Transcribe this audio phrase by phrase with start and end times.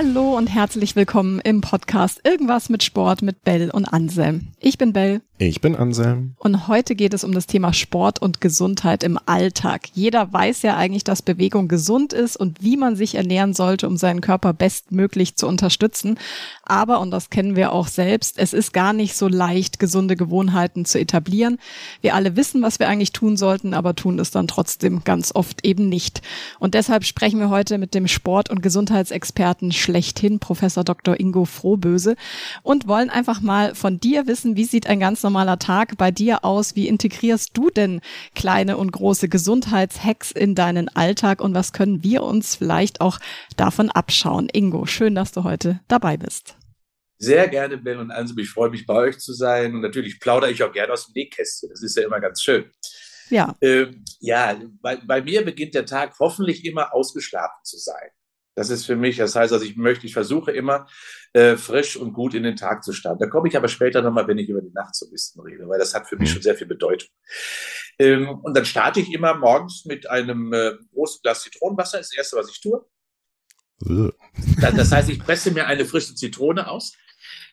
[0.00, 4.52] Hallo und herzlich willkommen im Podcast Irgendwas mit Sport mit Bell und Anselm.
[4.60, 5.22] Ich bin Bell.
[5.40, 6.34] Ich bin Anselm.
[6.36, 9.88] Und heute geht es um das Thema Sport und Gesundheit im Alltag.
[9.94, 13.96] Jeder weiß ja eigentlich, dass Bewegung gesund ist und wie man sich ernähren sollte, um
[13.96, 16.18] seinen Körper bestmöglich zu unterstützen.
[16.64, 20.84] Aber, und das kennen wir auch selbst, es ist gar nicht so leicht, gesunde Gewohnheiten
[20.84, 21.58] zu etablieren.
[22.00, 25.64] Wir alle wissen, was wir eigentlich tun sollten, aber tun es dann trotzdem ganz oft
[25.64, 26.20] eben nicht.
[26.58, 31.18] Und deshalb sprechen wir heute mit dem Sport- und Gesundheitsexperten schlechthin, Professor Dr.
[31.18, 32.14] Ingo Frohböse,
[32.62, 36.44] und wollen einfach mal von dir wissen, wie sieht ein ganz normaler Tag bei dir
[36.44, 36.76] aus?
[36.76, 38.02] Wie integrierst du denn
[38.34, 43.18] kleine und große Gesundheitshacks in deinen Alltag und was können wir uns vielleicht auch
[43.56, 44.48] davon abschauen?
[44.52, 46.56] Ingo, schön, dass du heute dabei bist.
[47.16, 48.38] Sehr gerne, Ben und Anselm.
[48.38, 49.74] Ich freue mich, bei euch zu sein.
[49.74, 51.70] Und natürlich plaudere ich auch gerne aus dem Nähkästchen.
[51.70, 52.70] Das ist ja immer ganz schön.
[53.30, 53.56] Ja.
[53.60, 58.10] Ähm, ja, bei, bei mir beginnt der Tag hoffentlich immer ausgeschlafen zu sein.
[58.58, 60.88] Das ist für mich, das heißt, also ich möchte, ich versuche immer
[61.32, 63.20] äh, frisch und gut in den Tag zu starten.
[63.20, 65.68] Da komme ich aber später nochmal, wenn ich über die Nacht so ein bisschen rede,
[65.68, 66.32] weil das hat für mich mhm.
[66.32, 67.08] schon sehr viel Bedeutung.
[68.00, 72.16] Ähm, und dann starte ich immer morgens mit einem äh, großen Glas Zitronenwasser, das, ist
[72.16, 72.84] das erste, was ich tue.
[74.60, 76.94] Das heißt, ich presse mir eine frische Zitrone aus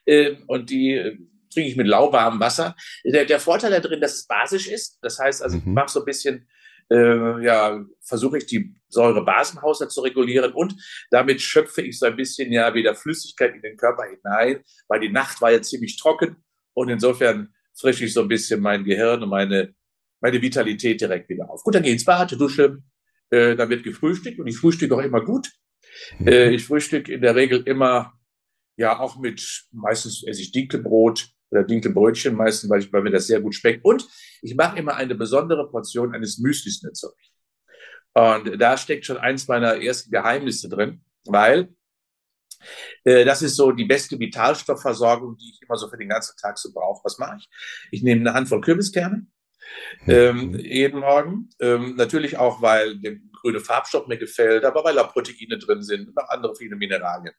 [0.06, 1.19] äh, und die äh,
[1.53, 2.75] trinke ich mit lauwarmem Wasser.
[3.03, 4.97] Der, der Vorteil da drin, dass es basisch ist.
[5.03, 5.62] Das heißt, also mhm.
[5.62, 6.47] ich mache so ein bisschen
[6.91, 10.75] äh, ja, versuche ich die Säurebasenhaushalt zu regulieren und
[11.11, 15.11] damit schöpfe ich so ein bisschen ja wieder Flüssigkeit in den Körper hinein, weil die
[15.11, 16.38] Nacht war ja ziemlich trocken
[16.73, 19.73] und insofern frische ich so ein bisschen mein Gehirn und meine,
[20.22, 21.63] meine Vitalität direkt wieder auf.
[21.63, 22.81] Gut, dann gehe ich ins Bad, dusche,
[23.30, 25.52] äh, dann wird gefrühstückt und ich frühstücke auch immer gut.
[26.19, 26.28] Mhm.
[26.28, 28.13] Äh, ich frühstücke in der Regel immer
[28.78, 33.28] ja auch mit, meistens esse ich Dinkelbrot, oder Dinkelbrötchen meistens, weil, ich, weil mir das
[33.28, 33.84] sehr gut schmeckt.
[33.86, 34.08] Und
[34.42, 37.31] ich mache immer eine besondere Portion eines Müslis mit zurecht.
[38.14, 41.69] Und da steckt schon eins meiner ersten Geheimnisse drin, weil
[43.03, 46.58] äh, das ist so die beste Vitalstoffversorgung, die ich immer so für den ganzen Tag
[46.58, 47.03] so brauche.
[47.03, 47.50] Was mache ich?
[47.92, 49.31] Ich nehme eine Handvoll Kürbiskernen
[50.08, 50.59] ähm, mhm.
[50.59, 51.50] jeden Morgen.
[51.59, 56.08] Ähm, natürlich auch, weil der grüne Farbstoff mir gefällt, aber weil da Proteine drin sind
[56.08, 57.34] und noch andere viele Mineralien.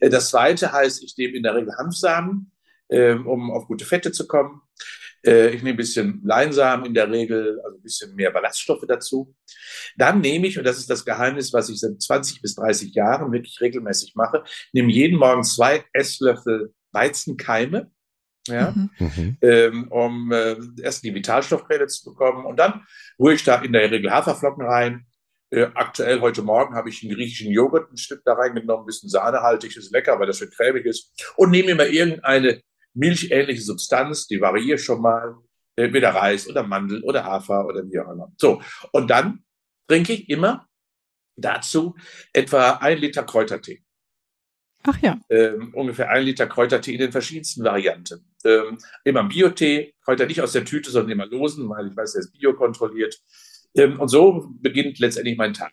[0.00, 2.52] Äh, das zweite heißt, ich nehme in der Regel Hanfsamen
[2.88, 4.60] um auf gute Fette zu kommen.
[5.24, 9.34] Äh, ich nehme ein bisschen Leinsamen in der Regel, also ein bisschen mehr Ballaststoffe dazu.
[9.96, 13.32] Dann nehme ich, und das ist das Geheimnis, was ich seit 20 bis 30 Jahren
[13.32, 17.90] wirklich regelmäßig mache, nehme jeden Morgen zwei Esslöffel Weizenkeime.
[18.46, 18.90] Ja, mhm.
[18.98, 19.36] mhm.
[19.40, 22.84] ähm, um äh, erst die Vitalstoffquelle zu bekommen und dann
[23.18, 25.06] rühre ich da in der Regel Haferflocken rein,
[25.48, 29.08] äh, aktuell heute Morgen habe ich einen griechischen Joghurt ein Stück da reingenommen, ein bisschen
[29.08, 31.10] sahnehaltig, ist lecker, weil das schön cremig ist.
[31.36, 32.60] Und nehme immer irgendeine
[32.94, 35.36] milchähnliche Substanz, die variiert schon mal,
[35.76, 38.32] entweder Reis oder Mandel oder Hafer oder wie auch immer.
[38.36, 38.62] So,
[38.92, 39.44] und dann
[39.88, 40.68] trinke ich immer
[41.36, 41.96] dazu
[42.32, 43.82] etwa ein Liter Kräutertee.
[44.86, 45.18] Ach ja.
[45.30, 48.30] Ähm, ungefähr ein Liter Kräutertee in den verschiedensten Varianten.
[48.44, 52.20] Ähm, immer Biotee, Kräuter nicht aus der Tüte, sondern immer losen, weil ich weiß, der
[52.20, 53.18] ist biokontrolliert.
[53.74, 55.72] Ähm, und so beginnt letztendlich mein Tag.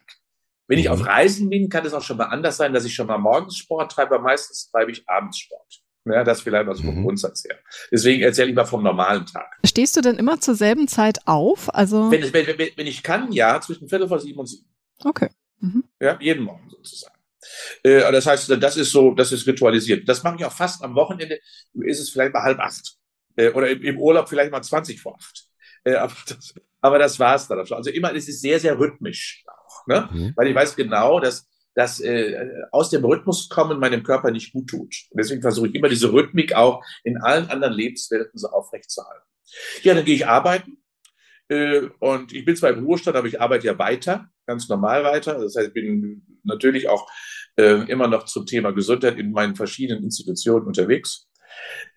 [0.68, 0.94] Wenn ich mhm.
[0.94, 3.58] auf Reisen bin, kann es auch schon mal anders sein, dass ich schon mal morgens
[3.58, 5.84] Sport treibe, aber meistens treibe ich abends Sport.
[6.06, 7.04] Ja, das vielleicht mal so vom mhm.
[7.04, 7.60] Grundsatz her.
[7.92, 9.60] Deswegen erzähle ich mal vom normalen Tag.
[9.64, 11.74] Stehst du denn immer zur selben Zeit auf?
[11.74, 14.66] Also wenn, wenn, wenn, wenn ich kann, ja, zwischen Viertel vor sieben und sieben.
[15.04, 15.30] Okay.
[15.60, 15.84] Mhm.
[16.00, 17.16] Ja, jeden Morgen sozusagen.
[17.84, 20.08] Äh, das heißt, das ist so, das ist ritualisiert.
[20.10, 21.40] Das mache ich auch fast am Wochenende.
[21.74, 22.96] Ist es vielleicht mal halb acht.
[23.36, 25.46] Äh, oder im, im, Urlaub vielleicht mal zwanzig vor acht.
[25.84, 27.60] Äh, aber, das, aber das war's dann.
[27.60, 29.88] Also immer, es ist sehr, sehr rhythmisch auch.
[29.88, 30.10] Ne?
[30.12, 30.34] Mhm.
[30.36, 34.70] Weil ich weiß genau, dass das äh, aus dem Rhythmus kommen meinem Körper nicht gut
[34.70, 34.96] tut.
[35.10, 39.28] Und deswegen versuche ich immer diese Rhythmik auch in allen anderen Lebenswelten so aufrechtzuerhalten.
[39.84, 40.78] Ja, dann gehe ich arbeiten.
[41.48, 45.40] Äh, und ich bin zwar im Ruhestand, aber ich arbeite ja weiter, ganz normal weiter.
[45.40, 47.10] Das heißt, ich bin natürlich auch
[47.58, 51.28] äh, immer noch zum Thema Gesundheit in meinen verschiedenen Institutionen unterwegs.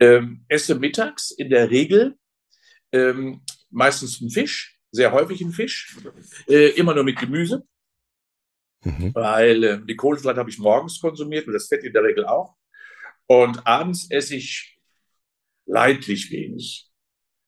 [0.01, 2.17] Ähm, esse mittags in der Regel
[2.93, 5.97] ähm, meistens einen Fisch, sehr häufig einen Fisch,
[6.49, 7.67] äh, immer nur mit Gemüse.
[8.85, 9.15] Mhm.
[9.15, 12.55] Weil äh, die Kohlenhydrate habe ich morgens konsumiert und das Fett in der Regel auch.
[13.27, 14.79] Und abends esse ich
[15.67, 16.89] leidlich wenig.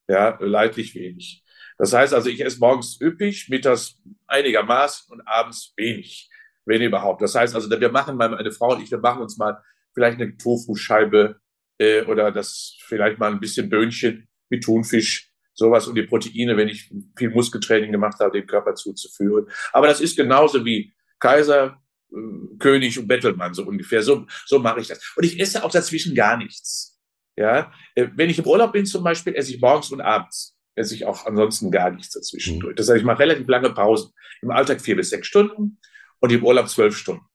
[0.07, 1.43] Ja, leidlich wenig.
[1.77, 6.29] Das heißt also, ich esse morgens üppig, mittags einigermaßen und abends wenig,
[6.65, 7.21] wenn überhaupt.
[7.21, 9.61] Das heißt also, wir machen mal, meine Frau und ich, wir machen uns mal
[9.93, 11.39] vielleicht eine Tofu-Scheibe
[11.77, 16.69] äh, oder das vielleicht mal ein bisschen Böhnchen mit Thunfisch, sowas, um die Proteine, wenn
[16.69, 19.47] ich viel Muskeltraining gemacht habe, dem Körper zuzuführen.
[19.73, 21.81] Aber das ist genauso wie Kaiser,
[22.11, 24.03] äh, König und Bettelmann, so ungefähr.
[24.03, 25.13] So, so mache ich das.
[25.15, 26.99] Und ich esse auch dazwischen gar nichts.
[27.35, 30.55] Ja, äh, wenn ich im Urlaub bin zum Beispiel, esse ich morgens und abends.
[30.75, 32.73] Esse ich auch ansonsten gar nichts dazwischen durch.
[32.73, 32.75] Mhm.
[32.75, 34.11] Das heißt, ich mache relativ lange Pausen.
[34.41, 35.79] Im Alltag vier bis sechs Stunden
[36.19, 37.25] und im Urlaub zwölf Stunden.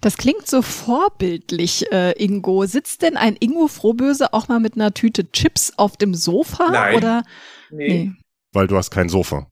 [0.00, 2.66] Das klingt so vorbildlich, äh, Ingo.
[2.66, 6.70] Sitzt denn ein Ingo Frohböse auch mal mit einer Tüte Chips auf dem Sofa?
[6.70, 6.96] Nein.
[6.96, 7.22] Oder?
[7.70, 7.88] Nee.
[7.88, 8.12] nee.
[8.52, 9.50] Weil du hast kein Sofa.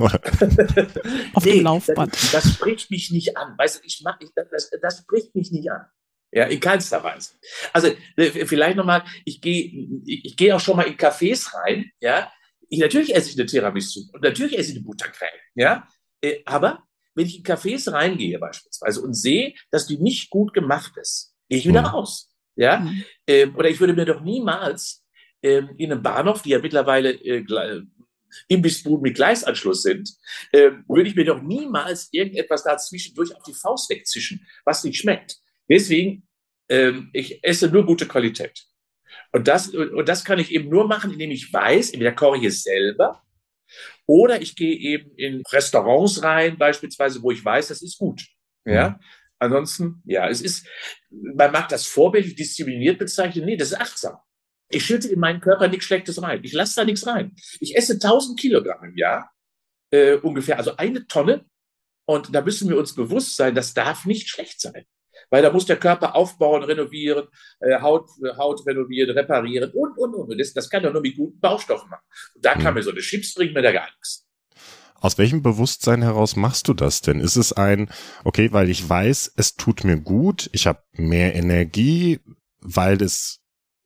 [0.00, 2.12] Auf nee, dem Laufband.
[2.14, 3.54] Das, das, spricht mich nicht an.
[3.58, 5.86] Weißt du, ich mach, ich, das, das spricht mich nicht an.
[6.32, 7.34] Ja, in keinster Weise.
[7.72, 12.32] Also äh, vielleicht nochmal, ich gehe ich geh auch schon mal in Cafés rein, ja.
[12.68, 15.86] Ich, natürlich esse ich eine Tiramisu und natürlich esse ich eine Buttercreme, ja.
[16.20, 16.82] Äh, aber
[17.14, 21.58] wenn ich in Cafés reingehe beispielsweise und sehe, dass die nicht gut gemacht ist, gehe
[21.58, 21.88] ich wieder mhm.
[21.88, 22.34] raus.
[22.56, 22.80] Ja?
[22.80, 23.04] Mhm.
[23.26, 25.04] Ähm, oder ich würde mir doch niemals
[25.42, 27.44] ähm, in einem Bahnhof, die ja mittlerweile äh,
[28.48, 30.10] Imbissbuden mit Gleisanschluss sind,
[30.52, 34.98] äh, würde ich mir doch niemals irgendetwas da zwischendurch auf die Faust wegzischen, was nicht
[34.98, 35.36] schmeckt.
[35.68, 36.26] Deswegen,
[36.68, 38.64] ähm, ich esse nur gute Qualität.
[39.32, 42.44] Und das, und das kann ich eben nur machen, indem ich weiß, entweder koche ich
[42.44, 43.22] es selber
[44.06, 48.24] oder ich gehe eben in Restaurants rein, beispielsweise, wo ich weiß, das ist gut.
[48.64, 48.90] Ja.
[48.90, 48.96] Mhm.
[49.38, 50.66] Ansonsten, ja, es ist,
[51.10, 53.44] man mag das vorbildlich diszipliniert bezeichnen.
[53.44, 54.16] Nee, das ist achtsam.
[54.68, 56.40] Ich schütte in meinen Körper nichts Schlechtes rein.
[56.42, 57.34] Ich lasse da nichts rein.
[57.60, 59.30] Ich esse 1000 Kilogramm im Jahr,
[59.90, 61.44] äh, ungefähr, also eine Tonne.
[62.06, 64.84] Und da müssen wir uns bewusst sein, das darf nicht schlecht sein
[65.30, 67.26] weil da muss der Körper aufbauen, renovieren,
[67.60, 70.38] äh, Haut, äh, Haut renovieren, reparieren und, und, und.
[70.38, 72.04] Das, das kann er nur mit guten Baustoffen machen.
[72.34, 74.26] Und da kann mir so eine Chips bringen mir da gar nichts.
[75.00, 77.20] Aus welchem Bewusstsein heraus machst du das denn?
[77.20, 77.90] Ist es ein,
[78.24, 82.20] okay, weil ich weiß, es tut mir gut, ich habe mehr Energie,
[82.60, 83.40] weil es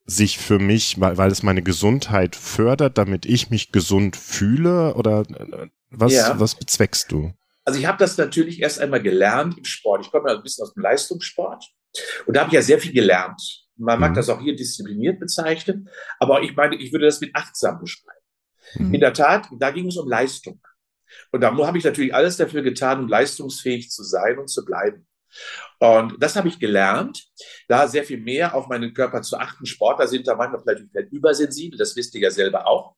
[0.08, 4.94] sich für mich, weil, weil es meine Gesundheit fördert, damit ich mich gesund fühle?
[4.94, 6.40] Oder äh, was, ja.
[6.40, 7.32] was bezweckst du?
[7.64, 10.06] Also ich habe das natürlich erst einmal gelernt im Sport.
[10.06, 11.66] Ich komme ja ein bisschen aus dem Leistungssport
[12.26, 13.66] und da habe ich ja sehr viel gelernt.
[13.76, 14.14] Man mag mhm.
[14.14, 15.88] das auch hier diszipliniert bezeichnen,
[16.18, 18.18] aber ich meine, ich würde das mit achtsam beschreiben.
[18.74, 18.94] Mhm.
[18.94, 20.60] In der Tat, da ging es um Leistung.
[21.32, 25.06] Und da habe ich natürlich alles dafür getan, um leistungsfähig zu sein und zu bleiben.
[25.78, 27.26] Und das habe ich gelernt,
[27.68, 29.66] da sehr viel mehr auf meinen Körper zu achten.
[29.66, 32.96] Sportler sind da manchmal vielleicht übersensibel, das wisst ihr ja selber auch.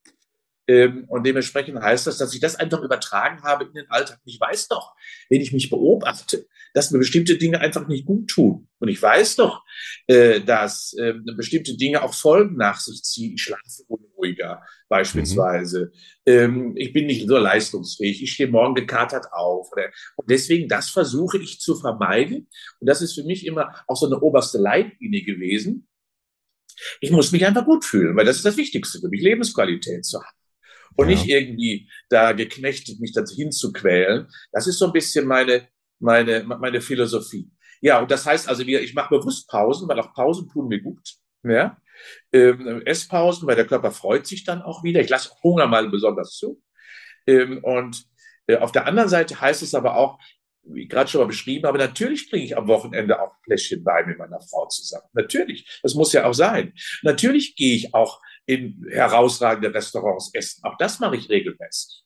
[0.71, 4.21] Ähm, und dementsprechend heißt das, dass ich das einfach übertragen habe in den Alltag.
[4.25, 4.95] Ich weiß doch,
[5.29, 8.69] wenn ich mich beobachte, dass mir bestimmte Dinge einfach nicht gut tun.
[8.79, 9.65] Und ich weiß doch,
[10.07, 13.35] äh, dass äh, bestimmte Dinge auch Folgen nach sich ziehen.
[13.35, 13.63] Ich schlafe
[14.21, 15.93] unruhiger beispielsweise.
[16.27, 16.33] Mhm.
[16.33, 18.23] Ähm, ich bin nicht so leistungsfähig.
[18.23, 19.71] Ich stehe morgen gekatert auf.
[20.17, 22.49] Und deswegen, das versuche ich zu vermeiden.
[22.79, 25.89] Und das ist für mich immer auch so eine oberste Leitlinie gewesen.
[27.01, 30.19] Ich muss mich einfach gut fühlen, weil das ist das Wichtigste für mich, Lebensqualität zu
[30.19, 30.37] haben
[30.97, 31.15] und ja.
[31.15, 34.29] nicht irgendwie da geknechtet, mich dazu hinzuquälen.
[34.53, 35.69] Das ist so ein bisschen meine,
[35.99, 37.51] meine, meine Philosophie.
[37.83, 41.17] Ja, und das heißt also, ich mache bewusst Pausen, weil auch Pausen tun mir gut.
[41.43, 41.77] Ja?
[42.33, 45.01] Ähm, Esspausen, weil der Körper freut sich dann auch wieder.
[45.01, 46.63] Ich lasse Hunger mal besonders zu.
[47.27, 48.05] Ähm, und
[48.47, 50.19] äh, auf der anderen Seite heißt es aber auch,
[50.63, 54.07] wie gerade schon mal beschrieben habe, natürlich trinke ich am Wochenende auch ein Fläschchen Wein
[54.07, 55.07] mit meiner Frau zusammen.
[55.13, 55.81] Natürlich.
[55.83, 56.75] Das muss ja auch sein.
[57.03, 60.63] Natürlich gehe ich auch in herausragende Restaurants essen.
[60.65, 62.05] Auch das mache ich regelmäßig,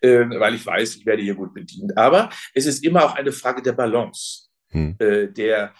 [0.00, 1.96] äh, weil ich weiß, ich werde hier gut bedient.
[1.96, 4.48] Aber es ist immer auch eine Frage der Balance.
[4.70, 4.96] Hm.
[4.98, 5.74] Äh, der,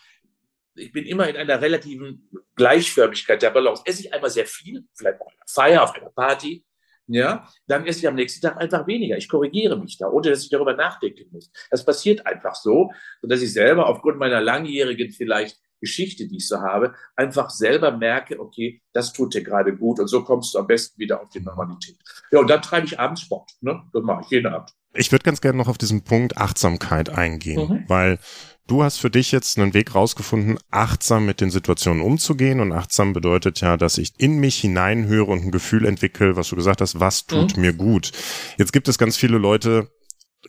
[0.76, 3.82] ich bin immer in einer relativen Gleichförmigkeit der Balance.
[3.84, 6.64] Esse ich einmal sehr viel, vielleicht auf einer Feier, auf einer Party,
[7.06, 9.16] ja, dann esse ich am nächsten Tag einfach weniger.
[9.16, 11.50] Ich korrigiere mich da, ohne dass ich darüber nachdenken muss.
[11.70, 16.60] Das passiert einfach so, sodass ich selber aufgrund meiner langjährigen vielleicht Geschichte, die ich so
[16.60, 20.66] habe, einfach selber merke, okay, das tut dir gerade gut und so kommst du am
[20.66, 21.98] besten wieder auf die Normalität.
[22.30, 23.50] Ja, und dann treibe ich abends Sport.
[23.60, 23.82] Ne?
[23.92, 24.72] Das mache ich jeden Abend.
[24.94, 27.84] Ich würde ganz gerne noch auf diesen Punkt Achtsamkeit eingehen, mhm.
[27.88, 28.18] weil
[28.66, 32.60] du hast für dich jetzt einen Weg rausgefunden, achtsam mit den Situationen umzugehen.
[32.60, 36.56] Und achtsam bedeutet ja, dass ich in mich hineinhöre und ein Gefühl entwickle, was du
[36.56, 37.62] gesagt hast, was tut mhm.
[37.62, 38.12] mir gut.
[38.58, 39.88] Jetzt gibt es ganz viele Leute,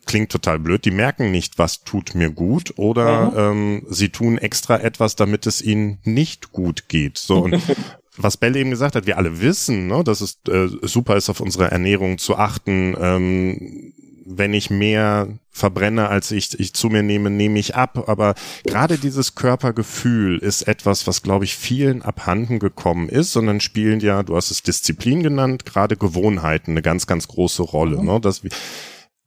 [0.06, 3.84] klingt total blöd, die merken nicht, was tut mir gut oder mhm.
[3.84, 7.18] ähm, sie tun extra etwas, damit es ihnen nicht gut geht.
[7.18, 7.62] So und
[8.18, 11.40] was Belle eben gesagt hat, wir alle wissen, ne, dass es äh, super ist, auf
[11.40, 12.96] unsere Ernährung zu achten.
[13.00, 13.94] Ähm,
[14.26, 18.10] wenn ich mehr verbrenne, als ich, ich zu mir nehme, nehme ich ab.
[18.10, 18.34] Aber
[18.66, 24.24] gerade dieses Körpergefühl ist etwas, was, glaube ich, vielen abhanden gekommen ist, sondern spielen ja,
[24.24, 27.98] du hast es Disziplin genannt, gerade Gewohnheiten eine ganz, ganz große Rolle.
[28.00, 28.06] Mhm.
[28.06, 28.20] Ne?
[28.24, 28.52] Wir,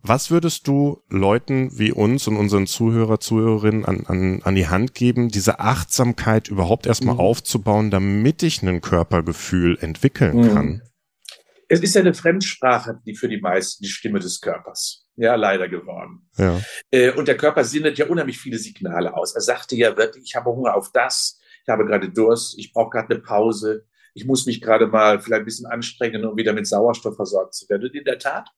[0.02, 4.94] was würdest du Leuten wie uns und unseren Zuhörer, Zuhörerinnen an, an, an die Hand
[4.94, 7.20] geben, diese Achtsamkeit überhaupt erstmal mhm.
[7.20, 10.54] aufzubauen, damit ich ein Körpergefühl entwickeln mhm.
[10.54, 10.82] kann?
[11.68, 15.06] Es ist ja eine Fremdsprache, die für die meisten die Stimme des Körpers.
[15.16, 16.28] Ja, leider geworden.
[16.36, 16.60] Ja.
[16.90, 19.34] Äh, und der Körper sendet ja unheimlich viele Signale aus.
[19.34, 22.90] Er sagte ja wirklich, ich habe Hunger auf das, ich habe gerade Durst, ich brauche
[22.90, 26.66] gerade eine Pause, ich muss mich gerade mal vielleicht ein bisschen anstrengen, um wieder mit
[26.66, 27.84] Sauerstoff versorgt zu werden.
[27.84, 28.48] Und in der Tat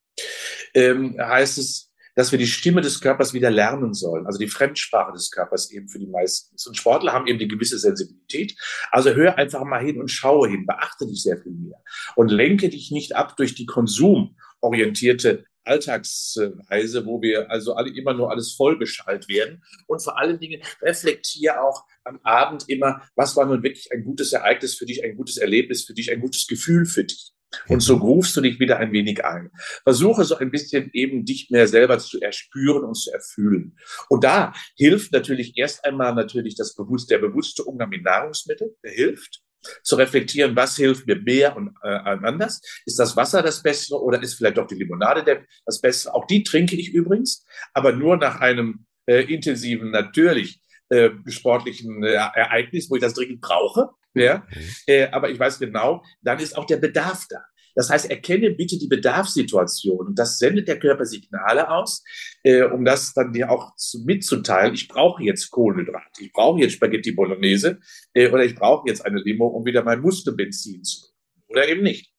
[0.73, 5.13] ähm, heißt es, dass wir die Stimme des Körpers wieder lernen sollen, also die Fremdsprache
[5.13, 6.67] des Körpers eben für die meisten ist.
[6.67, 8.55] Und Sportler haben eben die gewisse Sensibilität.
[8.91, 11.81] Also hör einfach mal hin und schaue hin, beachte dich sehr viel mehr
[12.15, 18.31] und lenke dich nicht ab durch die konsumorientierte Alltagsweise, wo wir also alle immer nur
[18.31, 19.63] alles vollbeschallt werden.
[19.87, 24.33] Und vor allen Dingen reflektiere auch am Abend immer, was war nun wirklich ein gutes
[24.33, 27.31] Ereignis für dich, ein gutes Erlebnis für dich, ein gutes Gefühl für dich.
[27.67, 29.51] Und so rufst du dich wieder ein wenig ein.
[29.83, 33.77] Versuche so ein bisschen eben dich mehr selber zu erspüren und zu erfühlen.
[34.09, 38.91] Und da hilft natürlich erst einmal natürlich das bewusste, der bewusste Umgang mit Nahrungsmitteln, der
[38.91, 39.41] hilft
[39.83, 42.61] zu reflektieren, was hilft mir mehr und äh, anders.
[42.85, 46.13] Ist das Wasser das Bessere oder ist vielleicht doch die Limonade der, das Bessere?
[46.13, 52.13] Auch die trinke ich übrigens, aber nur nach einem äh, intensiven, natürlich äh, sportlichen äh,
[52.13, 53.89] Ereignis, wo ich das dringend brauche.
[54.13, 54.45] Ja?
[54.49, 54.61] Mhm.
[54.87, 57.41] Äh, aber ich weiß genau, dann ist auch der Bedarf da.
[57.75, 62.03] Das heißt, erkenne bitte die Bedarfssituation und das sendet der Körper Signale aus,
[62.43, 64.73] äh, um das dann dir auch zu, mitzuteilen.
[64.73, 67.79] Ich brauche jetzt Kohlenhydrate, ich brauche jetzt Spaghetti Bolognese
[68.13, 71.11] äh, oder ich brauche jetzt eine Limo, um wieder mein Muskelbenzin zu
[71.47, 72.11] oder eben nicht.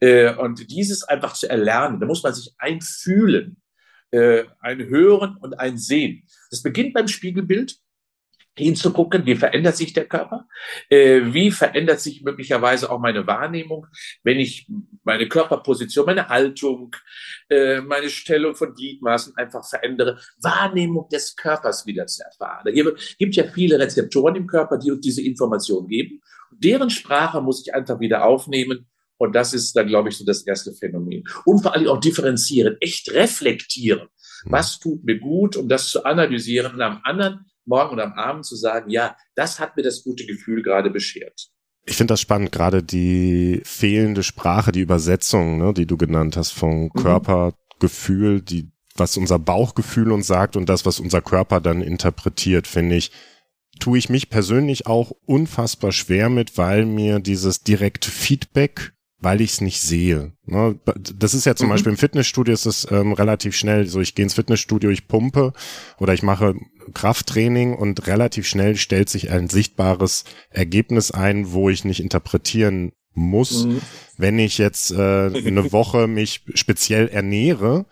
[0.00, 3.56] Äh, und dieses einfach zu erlernen, da muss man sich einfühlen,
[4.10, 6.24] äh, ein Hören und ein Sehen.
[6.50, 7.78] Das beginnt beim Spiegelbild
[8.56, 10.46] hinzugucken, wie verändert sich der Körper,
[10.88, 13.86] äh, wie verändert sich möglicherweise auch meine Wahrnehmung,
[14.22, 14.68] wenn ich
[15.02, 16.94] meine Körperposition, meine Haltung,
[17.48, 22.62] äh, meine Stellung von Gliedmaßen einfach verändere, Wahrnehmung des Körpers wieder zu erfahren.
[22.64, 22.70] Da
[23.18, 26.20] gibt ja viele Rezeptoren im Körper, die uns diese Information geben.
[26.56, 28.86] deren Sprache muss ich einfach wieder aufnehmen.
[29.16, 31.24] Und das ist dann, glaube ich, so das erste Phänomen.
[31.44, 34.08] Und vor allem auch differenzieren, echt reflektieren.
[34.44, 38.44] Was tut mir gut, um das zu analysieren und am anderen morgen und am Abend
[38.44, 41.48] zu sagen, ja, das hat mir das gute Gefühl gerade beschert.
[41.86, 46.52] Ich finde das spannend, gerade die fehlende Sprache, die Übersetzung, ne, die du genannt hast,
[46.52, 46.92] von mhm.
[46.94, 52.96] Körpergefühl, die, was unser Bauchgefühl uns sagt und das, was unser Körper dann interpretiert, finde
[52.96, 53.10] ich,
[53.80, 58.93] tue ich mich persönlich auch unfassbar schwer mit, weil mir dieses direkte Feedback
[59.24, 60.32] weil ich es nicht sehe.
[60.44, 60.78] Ne?
[61.16, 61.72] Das ist ja zum mhm.
[61.72, 63.86] Beispiel im Fitnessstudio ist es ähm, relativ schnell.
[63.86, 65.52] So, ich gehe ins Fitnessstudio, ich pumpe
[65.98, 66.54] oder ich mache
[66.92, 73.64] Krafttraining und relativ schnell stellt sich ein sichtbares Ergebnis ein, wo ich nicht interpretieren muss.
[73.64, 73.80] Mhm.
[74.18, 77.86] Wenn ich jetzt äh, eine Woche mich speziell ernähre,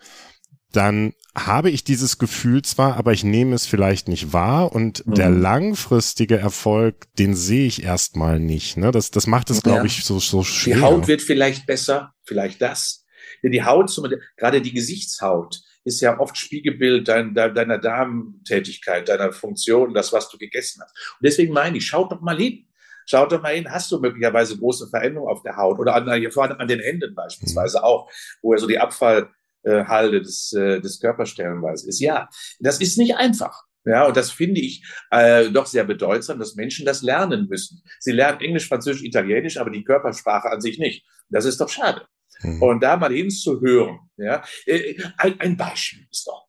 [0.75, 5.15] dann habe ich dieses Gefühl zwar, aber ich nehme es vielleicht nicht wahr und mhm.
[5.15, 8.77] der langfristige Erfolg, den sehe ich erstmal nicht.
[8.77, 8.91] Ne?
[8.91, 9.85] Das, das macht es, glaube ja.
[9.85, 10.75] ich, so, so schwer.
[10.75, 13.05] Die Haut wird vielleicht besser, vielleicht das.
[13.41, 13.91] Denn die Haut,
[14.37, 20.37] gerade die Gesichtshaut, ist ja oft Spiegelbild dein, deiner Darmtätigkeit, deiner Funktion, das, was du
[20.37, 20.95] gegessen hast.
[21.19, 22.67] Und deswegen meine ich, schaut doch mal hin.
[23.05, 26.67] Schaut doch mal hin, hast du möglicherweise große Veränderungen auf der Haut oder an, an
[26.67, 27.83] den Händen beispielsweise mhm.
[27.83, 28.09] auch,
[28.41, 29.29] wo ja so die Abfall
[29.63, 31.99] äh, Halde des, äh, des Körpers stellenweise ist.
[31.99, 32.29] Ja,
[32.59, 33.63] das ist nicht einfach.
[33.85, 37.83] Ja, und das finde ich äh, doch sehr bedeutsam, dass Menschen das lernen müssen.
[37.99, 41.05] Sie lernen Englisch, Französisch, Italienisch, aber die Körpersprache an sich nicht.
[41.29, 42.05] Das ist doch schade.
[42.41, 42.61] Mhm.
[42.61, 46.47] Und da mal hinzuhören, ja, äh, ein, ein Beispiel ist doch.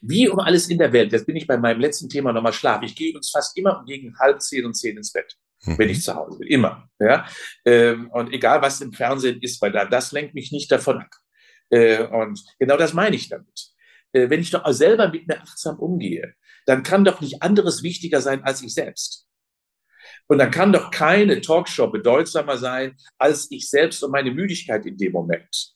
[0.00, 2.82] Wie um alles in der Welt, jetzt bin ich bei meinem letzten Thema nochmal Schlaf.
[2.82, 5.78] Ich gehe uns fast immer gegen halb zehn und zehn ins Bett, mhm.
[5.78, 6.48] wenn ich zu Hause bin.
[6.48, 6.88] Immer.
[6.98, 7.26] Ja?
[7.64, 11.10] Ähm, und egal, was im Fernsehen ist, weil da, das lenkt mich nicht davon ab.
[11.70, 13.70] Äh, und genau das meine ich damit.
[14.12, 16.34] Äh, wenn ich doch selber mit mir achtsam umgehe,
[16.66, 19.28] dann kann doch nicht anderes wichtiger sein als ich selbst.
[20.26, 24.96] Und dann kann doch keine Talkshow bedeutsamer sein als ich selbst und meine Müdigkeit in
[24.96, 25.74] dem Moment.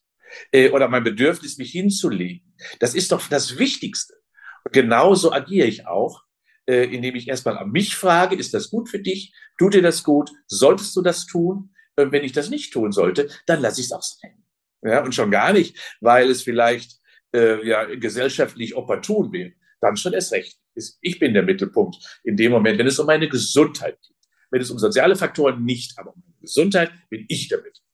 [0.52, 2.54] Äh, oder mein Bedürfnis, mich hinzulegen.
[2.80, 4.14] Das ist doch das Wichtigste.
[4.64, 6.23] Und genauso agiere ich auch,
[6.66, 9.33] indem ich erstmal an mich frage, ist das gut für dich?
[9.57, 10.30] Tut dir das gut?
[10.49, 11.75] Solltest du das tun?
[11.97, 14.45] Wenn ich das nicht tun sollte, dann lasse ich es auch sein.
[14.82, 16.99] Ja, und schon gar nicht, weil es vielleicht
[17.35, 19.52] äh, ja, gesellschaftlich opportun wäre.
[19.80, 20.58] Dann schon erst recht.
[21.00, 24.16] Ich bin der Mittelpunkt in dem Moment, wenn es um meine Gesundheit geht.
[24.50, 27.88] Wenn es um soziale Faktoren nicht, aber um meine Gesundheit bin ich der Mittelpunkt.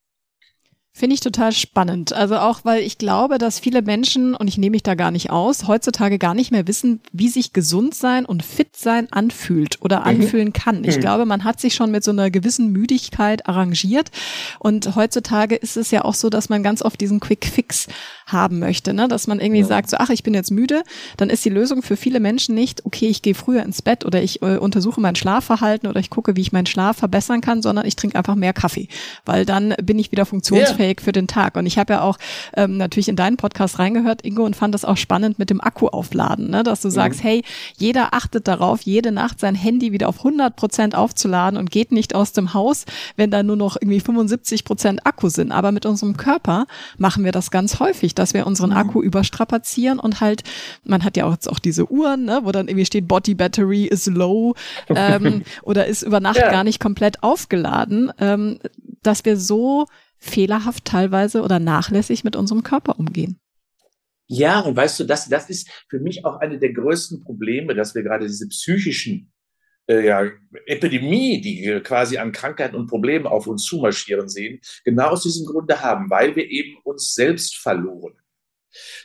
[0.97, 2.13] Finde ich total spannend.
[2.13, 5.29] Also auch, weil ich glaube, dass viele Menschen, und ich nehme mich da gar nicht
[5.29, 10.01] aus, heutzutage gar nicht mehr wissen, wie sich gesund sein und fit sein anfühlt oder
[10.01, 10.07] mhm.
[10.07, 10.85] anfühlen kann.
[10.85, 11.01] Ich mhm.
[11.01, 14.13] glaube, man hat sich schon mit so einer gewissen Müdigkeit arrangiert.
[14.61, 17.89] Und heutzutage ist es ja auch so, dass man ganz oft diesen Quick Fix
[18.27, 19.09] haben möchte, ne?
[19.09, 19.67] dass man irgendwie ja.
[19.67, 20.85] sagt, so, ach, ich bin jetzt müde.
[21.17, 24.23] Dann ist die Lösung für viele Menschen nicht, okay, ich gehe früher ins Bett oder
[24.23, 27.85] ich äh, untersuche mein Schlafverhalten oder ich gucke, wie ich meinen Schlaf verbessern kann, sondern
[27.85, 28.87] ich trinke einfach mehr Kaffee,
[29.25, 31.57] weil dann bin ich wieder funktionsfähig leistungsfähig für den Tag.
[31.57, 32.19] Und ich habe ja auch
[32.57, 35.88] ähm, natürlich in deinen Podcast reingehört, Ingo, und fand das auch spannend mit dem Akku
[35.88, 36.62] aufladen, ne?
[36.62, 37.29] dass du sagst, mhm.
[37.29, 37.43] hey,
[37.76, 42.14] jeder achtet darauf, jede Nacht sein Handy wieder auf 100 Prozent aufzuladen und geht nicht
[42.14, 42.85] aus dem Haus,
[43.17, 45.53] wenn da nur noch irgendwie 75 Prozent Akku sind.
[45.53, 46.67] Aber mit unserem Körper
[46.99, 48.76] machen wir das ganz häufig, dass wir unseren mhm.
[48.76, 50.43] Akku überstrapazieren und halt,
[50.85, 53.85] man hat ja auch jetzt auch diese Uhren, ne, wo dann irgendwie steht, Body Battery
[53.85, 54.55] is low
[54.88, 56.50] ähm, oder ist über Nacht ja.
[56.50, 58.59] gar nicht komplett aufgeladen, ähm,
[59.03, 59.87] dass wir so
[60.25, 63.38] fehlerhaft teilweise oder nachlässig mit unserem Körper umgehen.
[64.26, 67.95] Ja, und weißt du, das, das ist für mich auch eine der größten Probleme, dass
[67.95, 69.33] wir gerade diese psychischen
[69.87, 70.31] äh, ja,
[70.66, 75.83] Epidemie, die quasi an Krankheiten und Problemen auf uns zumarschieren sehen, genau aus diesem Grunde
[75.83, 78.14] haben, weil wir eben uns selbst verloren.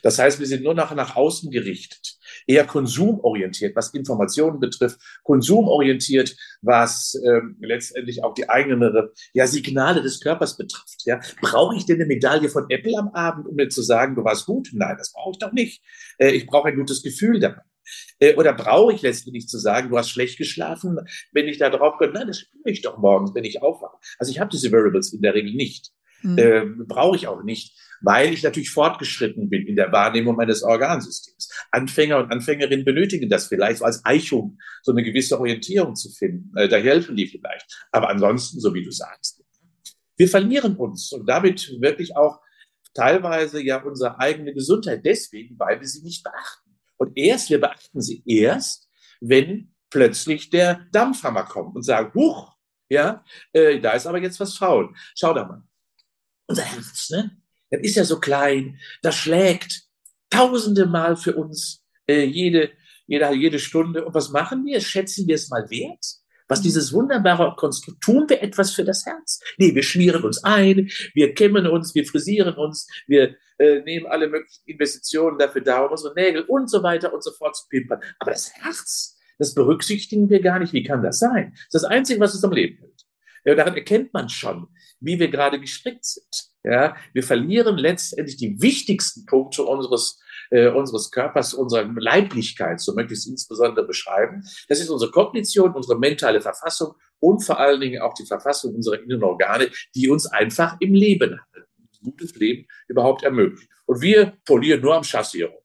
[0.02, 6.36] Das heißt, wir sind nur noch nach außen gerichtet, eher konsumorientiert, was Informationen betrifft, konsumorientiert,
[6.62, 11.02] was ähm, letztendlich auch die eigenen ja, Signale des Körpers betrifft.
[11.04, 11.20] Ja.
[11.40, 14.46] Brauche ich denn eine Medaille von Apple am Abend, um mir zu sagen, du warst
[14.46, 14.70] gut?
[14.72, 15.82] Nein, das brauche ich doch nicht.
[16.18, 17.62] Äh, ich brauche ein gutes Gefühl dabei.
[18.18, 20.98] Äh, oder brauche ich letztendlich zu sagen, du hast schlecht geschlafen,
[21.32, 22.12] wenn ich da drauf komme?
[22.12, 23.96] Nein, das spüre ich doch morgens, wenn ich aufwache.
[24.18, 25.90] Also ich habe diese Variables in der Regel nicht.
[26.22, 26.38] Mhm.
[26.38, 31.50] Äh, brauche ich auch nicht weil ich natürlich fortgeschritten bin in der Wahrnehmung meines Organsystems.
[31.70, 36.56] Anfänger und Anfängerinnen benötigen das vielleicht als Eichung, so eine gewisse Orientierung zu finden.
[36.56, 37.86] Äh, da helfen die vielleicht.
[37.92, 39.42] Aber ansonsten, so wie du sagst,
[40.16, 42.40] wir verlieren uns und damit wirklich auch
[42.94, 46.78] teilweise ja unsere eigene Gesundheit deswegen, weil wir sie nicht beachten.
[46.96, 48.88] Und erst, wir beachten sie erst,
[49.20, 52.54] wenn plötzlich der Dampfhammer kommt und sagt, huch,
[52.88, 54.92] ja, äh, da ist aber jetzt was faul.
[55.14, 55.62] Schau da mal.
[56.50, 57.30] Unser Herz, ne?
[57.70, 59.82] Das ist ja so klein, das schlägt
[60.30, 62.70] tausende Mal für uns äh, jede,
[63.06, 64.04] jede, jede Stunde.
[64.04, 64.80] Und was machen wir?
[64.80, 66.04] Schätzen wir es mal wert?
[66.48, 69.38] Was dieses wunderbare Konstrukt, tun wir etwas für das Herz?
[69.58, 74.28] Nee, wir schmieren uns ein, wir kämmen uns, wir frisieren uns, wir äh, nehmen alle
[74.28, 78.00] möglichen Investitionen dafür da, um unsere Nägel und so weiter und so fort zu pimpern.
[78.18, 80.72] Aber das Herz, das berücksichtigen wir gar nicht.
[80.72, 81.52] Wie kann das sein?
[81.52, 82.99] Das ist das Einzige, was uns am Leben hält.
[83.44, 84.68] Ja, daran erkennt man schon,
[85.00, 86.50] wie wir gerade gestrickt sind.
[86.62, 93.14] Ja, wir verlieren letztendlich die wichtigsten Punkte unseres äh, unseres Körpers, unserer Leiblichkeit, so möchte
[93.14, 94.42] ich es insbesondere beschreiben.
[94.68, 99.00] Das ist unsere Kognition, unsere mentale Verfassung und vor allen Dingen auch die Verfassung unserer
[99.00, 101.64] inneren Organe, die uns einfach im Leben, ein
[102.02, 103.70] gutes Leben überhaupt ermöglicht.
[103.86, 105.62] Und wir polieren nur am Chassis herum.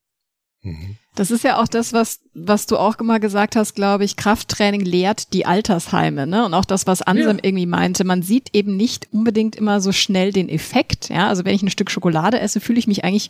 [0.61, 0.97] Mhm.
[1.15, 4.17] Das ist ja auch das, was, was du auch immer gesagt hast, glaube ich.
[4.17, 6.45] Krafttraining lehrt die Altersheime, ne?
[6.45, 7.43] Und auch das, was Ansem ja.
[7.43, 8.03] irgendwie meinte.
[8.03, 11.29] Man sieht eben nicht unbedingt immer so schnell den Effekt, ja.
[11.29, 13.29] Also wenn ich ein Stück Schokolade esse, fühle ich mich eigentlich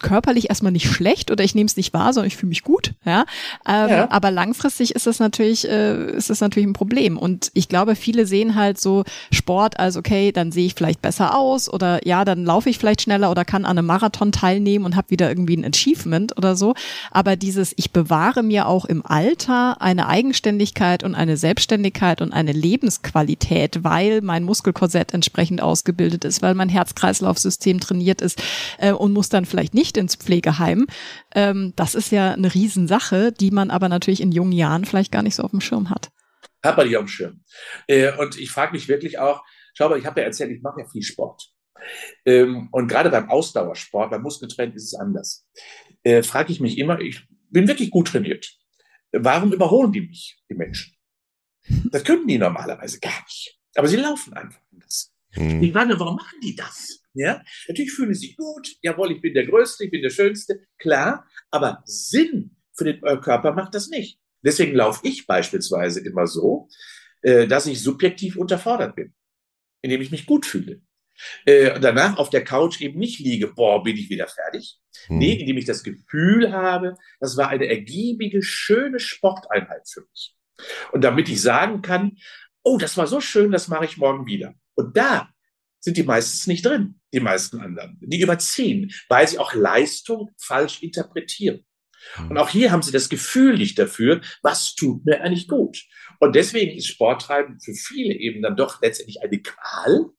[0.00, 2.92] körperlich erstmal nicht schlecht oder ich nehme es nicht wahr, sondern ich fühle mich gut.
[3.04, 3.24] Ja?
[3.66, 4.10] Ähm, ja.
[4.10, 7.16] Aber langfristig ist das natürlich, äh, ist das natürlich ein Problem.
[7.16, 11.38] Und ich glaube, viele sehen halt so Sport als okay, dann sehe ich vielleicht besser
[11.38, 14.96] aus oder ja, dann laufe ich vielleicht schneller oder kann an einem Marathon teilnehmen und
[14.96, 16.74] habe wieder irgendwie ein Achievement oder so.
[17.10, 22.52] Aber dieses, ich bewahre mir auch im Alter eine Eigenständigkeit und eine Selbstständigkeit und eine
[22.52, 28.42] Lebensqualität, weil mein Muskelkorsett entsprechend ausgebildet ist, weil mein Herz-Kreislauf-System trainiert ist
[28.78, 30.86] äh, und muss dann vielleicht nicht nicht ins Pflegeheim.
[31.34, 35.22] Ähm, das ist ja eine Riesensache, die man aber natürlich in jungen Jahren vielleicht gar
[35.22, 36.10] nicht so auf dem Schirm hat.
[36.62, 37.44] Hat man nicht auf dem Schirm.
[37.86, 39.42] Äh, und ich frage mich wirklich auch,
[39.74, 41.50] schau mal, ich habe ja erzählt, ich mache ja viel Sport.
[42.24, 45.46] Ähm, und gerade beim Ausdauersport, beim Muskeltraining ist es anders.
[46.02, 48.56] Äh, frage ich mich immer, ich bin wirklich gut trainiert.
[49.12, 50.96] Warum überholen die mich, die Menschen?
[51.90, 53.58] Das können die normalerweise gar nicht.
[53.76, 55.12] Aber sie laufen einfach anders.
[55.32, 55.62] Hm.
[55.62, 57.03] Ich frage, warum machen die das?
[57.14, 58.76] Ja, natürlich fühlen sie sich gut.
[58.82, 60.60] Jawohl, ich bin der Größte, ich bin der Schönste.
[60.78, 64.18] Klar, aber Sinn für den äh, Körper macht das nicht.
[64.42, 66.68] Deswegen laufe ich beispielsweise immer so,
[67.22, 69.14] äh, dass ich subjektiv unterfordert bin,
[69.80, 70.82] indem ich mich gut fühle.
[71.44, 74.80] Äh, danach auf der Couch eben nicht liege, boah, bin ich wieder fertig.
[75.06, 75.18] Hm.
[75.18, 80.36] Nee, indem ich das Gefühl habe, das war eine ergiebige, schöne Sporteinheit für mich.
[80.92, 82.16] Und damit ich sagen kann,
[82.62, 84.54] oh, das war so schön, das mache ich morgen wieder.
[84.74, 85.28] Und da
[85.80, 87.98] sind die meistens nicht drin, die meisten anderen.
[88.00, 91.64] Die überziehen, weil sie auch Leistung falsch interpretieren.
[92.14, 92.30] Hm.
[92.30, 95.82] Und auch hier haben sie das Gefühl nicht dafür, was tut mir eigentlich gut.
[96.20, 100.10] Und deswegen ist Sporttreiben für viele eben dann doch letztendlich eine Qual,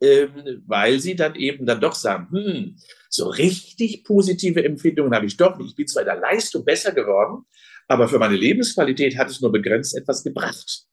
[0.00, 2.76] ähm, weil sie dann eben dann doch sagen, hm,
[3.08, 5.70] so richtig positive Empfindungen habe ich doch nicht.
[5.70, 7.44] Ich bin zwar in der Leistung besser geworden,
[7.88, 10.84] aber für meine Lebensqualität hat es nur begrenzt etwas gebracht.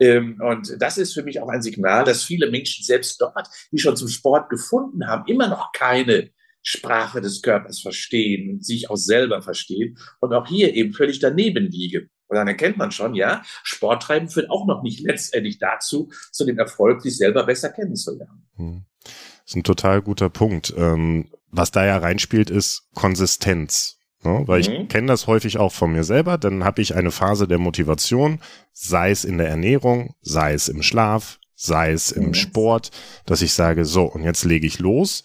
[0.00, 3.78] Ähm, und das ist für mich auch ein Signal, dass viele Menschen selbst dort, die
[3.78, 6.30] schon zum Sport gefunden haben, immer noch keine
[6.62, 11.66] Sprache des Körpers verstehen und sich auch selber verstehen und auch hier eben völlig daneben
[11.66, 12.10] liegen.
[12.26, 16.58] Und dann erkennt man schon, ja, Sporttreiben führt auch noch nicht letztendlich dazu, zu dem
[16.58, 18.48] Erfolg, sich selber besser kennenzulernen.
[18.56, 18.84] Hm.
[19.04, 19.12] Das
[19.46, 20.72] ist ein total guter Punkt.
[20.76, 23.98] Ähm, was da ja reinspielt, ist Konsistenz.
[24.24, 24.42] Ne?
[24.46, 24.82] Weil mhm.
[24.82, 26.38] ich kenne das häufig auch von mir selber.
[26.38, 28.40] Dann habe ich eine Phase der Motivation,
[28.72, 32.34] sei es in der Ernährung, sei es im Schlaf, sei es im mhm.
[32.34, 32.90] Sport,
[33.26, 35.24] dass ich sage, so, und jetzt lege ich los.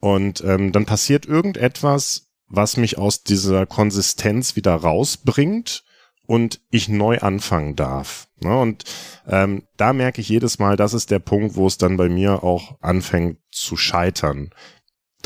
[0.00, 5.84] Und ähm, dann passiert irgendetwas, was mich aus dieser Konsistenz wieder rausbringt
[6.26, 8.28] und ich neu anfangen darf.
[8.40, 8.56] Ne?
[8.58, 8.84] Und
[9.26, 12.44] ähm, da merke ich jedes Mal, das ist der Punkt, wo es dann bei mir
[12.44, 14.50] auch anfängt zu scheitern.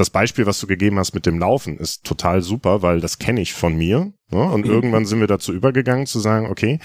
[0.02, 3.40] Das Beispiel, was du gegeben hast mit dem Laufen, ist total super, weil das kenne
[3.40, 4.12] ich von mir.
[4.32, 4.42] Ne?
[4.42, 4.72] Und mhm.
[4.72, 6.80] irgendwann sind wir dazu übergegangen zu sagen, okay,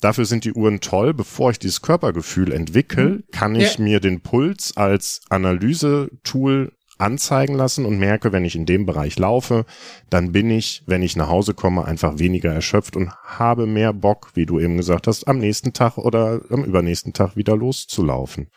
[0.00, 1.12] dafür sind die Uhren toll.
[1.12, 3.24] Bevor ich dieses Körpergefühl entwickle, mhm.
[3.32, 3.82] kann ich ja.
[3.82, 9.66] mir den Puls als Analysetool anzeigen lassen und merke, wenn ich in dem Bereich laufe,
[10.08, 14.30] dann bin ich, wenn ich nach Hause komme, einfach weniger erschöpft und habe mehr Bock,
[14.34, 18.50] wie du eben gesagt hast, am nächsten Tag oder am übernächsten Tag wieder loszulaufen.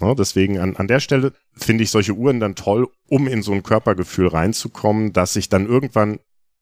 [0.00, 3.52] Ja, deswegen an, an der Stelle finde ich solche Uhren dann toll, um in so
[3.52, 6.20] ein Körpergefühl reinzukommen, dass ich dann irgendwann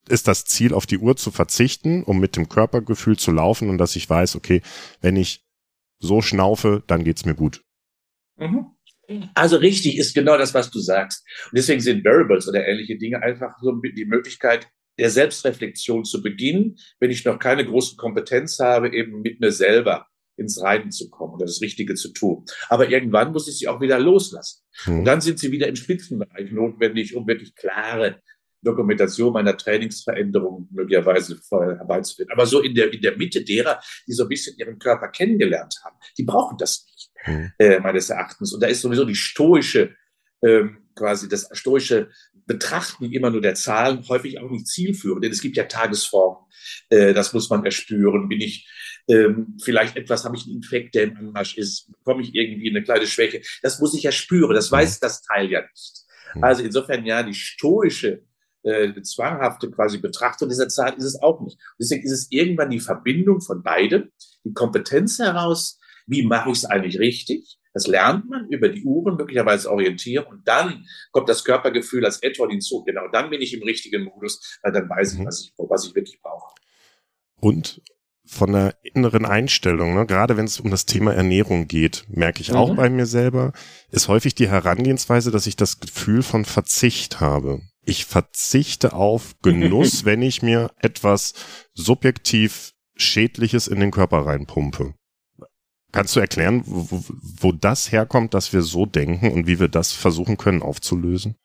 [0.08, 3.78] ist das Ziel, auf die Uhr zu verzichten, um mit dem Körpergefühl zu laufen und
[3.78, 4.62] dass ich weiß, okay,
[5.00, 5.44] wenn ich
[5.98, 7.62] so schnaufe, dann geht's mir gut.
[8.36, 8.66] Mhm.
[9.34, 11.26] Also richtig ist genau das, was du sagst.
[11.46, 16.76] Und deswegen sind Variables oder ähnliche Dinge einfach so die Möglichkeit der Selbstreflexion zu beginnen,
[17.00, 20.06] wenn ich noch keine große Kompetenz habe, eben mit mir selber
[20.38, 22.44] ins Reinen zu kommen oder das Richtige zu tun.
[22.68, 24.62] Aber irgendwann muss ich sie auch wieder loslassen.
[24.86, 24.98] Mhm.
[25.00, 28.22] Und dann sind sie wieder im Spitzenbereich notwendig, um wirklich klare
[28.62, 32.30] Dokumentation meiner Trainingsveränderungen möglicherweise herbeizuführen.
[32.32, 35.76] Aber so in der, in der Mitte derer, die so ein bisschen ihren Körper kennengelernt
[35.84, 37.52] haben, die brauchen das nicht mhm.
[37.58, 38.52] äh, meines Erachtens.
[38.52, 39.94] Und da ist sowieso die stoische,
[40.42, 42.10] ähm, quasi das stoische
[42.48, 46.44] Betrachten immer nur der Zahlen häufig auch nicht zielführend, denn es gibt ja Tagesformen,
[46.88, 48.28] äh, das muss man erspüren.
[48.28, 48.68] Bin ich
[49.06, 52.82] ähm, vielleicht etwas, habe ich einen Infekt, der im Anmarsch ist, bekomme ich irgendwie eine
[52.82, 53.42] kleine Schwäche.
[53.62, 56.04] Das muss ich ja spüren, das weiß das Teil ja nicht.
[56.34, 56.44] Mhm.
[56.44, 58.24] Also insofern ja, die stoische
[58.62, 61.58] äh, zwanghafte quasi Betrachtung dieser Zahl ist es auch nicht.
[61.78, 64.10] Deswegen ist es irgendwann die Verbindung von beidem,
[64.44, 67.57] die Kompetenz heraus, wie mache ich es eigentlich richtig?
[67.74, 72.48] Das lernt man über die Uhren, möglicherweise orientieren und dann kommt das Körpergefühl als etwa
[72.48, 72.84] hinzu.
[72.84, 75.26] Genau, dann bin ich im richtigen Modus, weil dann weiß ich, mhm.
[75.26, 76.54] was ich, was ich wirklich brauche.
[77.40, 77.82] Und
[78.28, 82.52] von der inneren Einstellung, ne, gerade wenn es um das Thema Ernährung geht, merke ich
[82.52, 82.76] auch mhm.
[82.76, 83.52] bei mir selber,
[83.90, 87.62] ist häufig die Herangehensweise, dass ich das Gefühl von Verzicht habe.
[87.84, 91.32] Ich verzichte auf Genuss, wenn ich mir etwas
[91.72, 94.94] subjektiv Schädliches in den Körper reinpumpe.
[95.92, 97.02] Kannst du erklären, wo,
[97.40, 101.36] wo das herkommt, dass wir so denken und wie wir das versuchen können aufzulösen?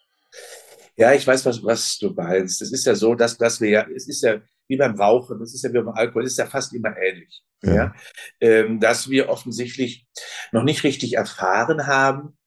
[0.95, 2.61] Ja, ich weiß, was, was du meinst.
[2.61, 5.53] Es ist ja so, dass, dass wir ja, es ist ja wie beim Rauchen, es
[5.53, 7.41] ist ja wie beim Alkohol, es ist ja fast immer ähnlich.
[7.63, 7.73] Ja.
[7.73, 7.95] ja?
[8.41, 10.07] Ähm, dass wir offensichtlich
[10.51, 12.37] noch nicht richtig erfahren haben,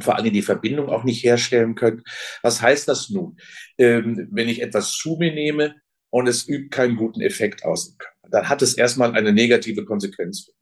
[0.00, 2.02] vor allem die Verbindung auch nicht herstellen können.
[2.42, 3.36] Was heißt das nun?
[3.76, 5.74] Ähm, wenn ich etwas zu mir nehme
[6.10, 7.96] und es übt keinen guten Effekt aus,
[8.30, 10.52] dann hat es erstmal eine negative Konsequenz für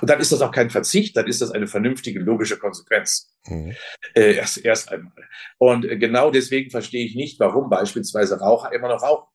[0.00, 3.32] und dann ist das auch kein Verzicht, dann ist das eine vernünftige, logische Konsequenz.
[3.46, 3.74] Mhm.
[4.14, 5.12] Äh, erst, erst einmal.
[5.58, 9.28] Und äh, genau deswegen verstehe ich nicht, warum beispielsweise Raucher immer noch rauchen.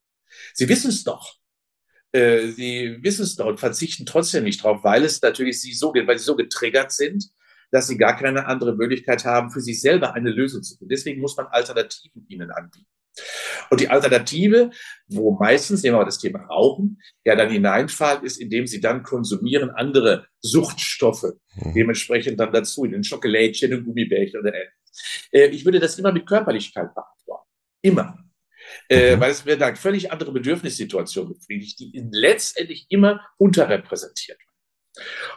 [0.53, 1.37] Sie wissen es doch.
[2.11, 5.93] Äh, sie wissen es doch und verzichten trotzdem nicht drauf, weil es natürlich sie so,
[5.93, 7.29] weil sie so getriggert sind,
[7.71, 10.89] dass sie gar keine andere Möglichkeit haben, für sich selber eine Lösung zu finden.
[10.89, 12.87] Deswegen muss man Alternativen ihnen anbieten.
[13.69, 14.71] Und die Alternative,
[15.07, 19.03] wo meistens, nehmen wir mal das Thema Rauchen, ja dann hineinfallen, ist, indem sie dann
[19.03, 21.73] konsumieren andere Suchtstoffe, mhm.
[21.73, 24.53] dementsprechend dann dazu, in den Schokolädchen, in Gummibärchen oder.
[25.31, 27.47] Äh, ich würde das immer mit Körperlichkeit beantworten.
[27.81, 28.17] Immer.
[28.89, 29.21] Äh, mhm.
[29.21, 34.51] weil es mir dann völlig andere Bedürfnissituationen befriedigt, die letztendlich immer unterrepräsentiert werden.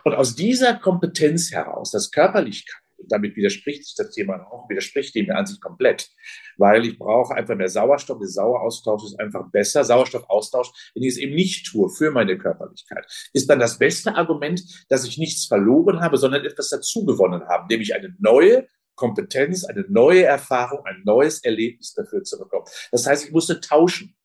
[0.04, 5.30] Und aus dieser Kompetenz heraus, das Körperlichkeit, damit widerspricht sich das Thema auch, widerspricht dem
[5.30, 6.10] an sich komplett,
[6.56, 8.18] weil ich brauche einfach mehr Sauerstoff.
[8.18, 9.84] Der Saueraustausch ist einfach besser.
[9.84, 14.62] Sauerstoffaustausch, wenn ich es eben nicht tue für meine Körperlichkeit, ist dann das beste Argument,
[14.88, 20.24] dass ich nichts verloren habe, sondern etwas dazugewonnen habe, nämlich eine neue Kompetenz, eine neue
[20.24, 22.64] Erfahrung, ein neues Erlebnis dafür zu bekommen.
[22.92, 24.16] Das heißt, ich musste tauschen.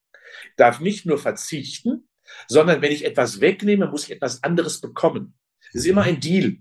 [0.44, 2.08] Ich darf nicht nur verzichten,
[2.48, 5.36] sondern wenn ich etwas wegnehme, muss ich etwas anderes bekommen.
[5.74, 6.58] Das ist immer ein Deal.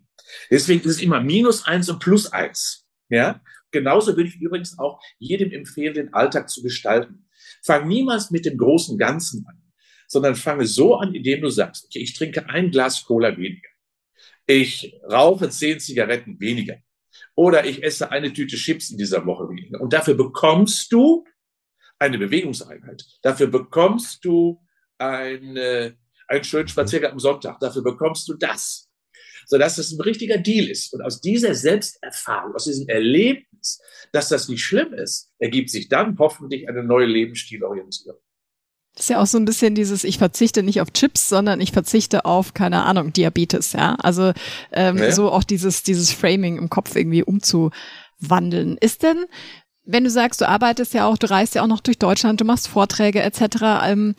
[0.50, 2.86] Deswegen ist es immer minus eins und plus eins.
[3.08, 3.40] Ja?
[3.70, 7.28] Genauso würde ich übrigens auch jedem empfehlen, den Alltag zu gestalten.
[7.62, 9.60] Fang niemals mit dem großen Ganzen an,
[10.06, 13.68] sondern fange so an, indem du sagst, okay, ich trinke ein Glas Cola weniger.
[14.46, 16.78] Ich rauche zehn Zigaretten weniger.
[17.34, 19.80] Oder ich esse eine Tüte Chips in dieser Woche weniger.
[19.80, 21.24] Und dafür bekommst du
[21.98, 23.04] eine Bewegungseinheit.
[23.22, 24.60] Dafür bekommst du
[24.96, 27.60] eine, einen schönen Spaziergang am Sonntag.
[27.60, 28.87] Dafür bekommst du das.
[29.48, 30.92] Sodass es ein richtiger Deal ist.
[30.92, 33.80] Und aus dieser Selbsterfahrung, aus diesem Erlebnis,
[34.12, 38.20] dass das nicht schlimm ist, ergibt sich dann hoffentlich eine neue Lebensstilorientierung.
[38.94, 41.72] Das ist ja auch so ein bisschen dieses, ich verzichte nicht auf Chips, sondern ich
[41.72, 43.94] verzichte auf, keine Ahnung, Diabetes, ja.
[43.94, 44.32] Also
[44.72, 45.12] ähm, ja.
[45.12, 48.76] so auch dieses, dieses Framing im Kopf irgendwie umzuwandeln.
[48.78, 49.24] Ist denn,
[49.84, 52.44] wenn du sagst, du arbeitest ja auch, du reist ja auch noch durch Deutschland, du
[52.44, 54.14] machst Vorträge etc., ähm,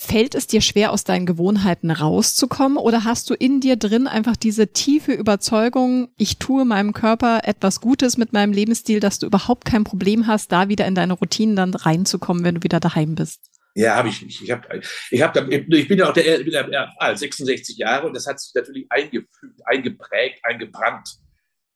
[0.00, 4.36] Fällt es dir schwer, aus deinen Gewohnheiten rauszukommen oder hast du in dir drin einfach
[4.36, 9.64] diese tiefe Überzeugung, ich tue meinem Körper etwas Gutes mit meinem Lebensstil, dass du überhaupt
[9.64, 13.40] kein Problem hast, da wieder in deine Routinen dann reinzukommen, wenn du wieder daheim bist?
[13.74, 14.40] Ja, habe ich nicht.
[14.40, 14.72] Ich, hab,
[15.10, 18.38] ich, hab, ich bin ja auch der, bin ja alt, 66 Jahre und das hat
[18.38, 21.08] sich natürlich eingefügt, eingeprägt, eingebrannt.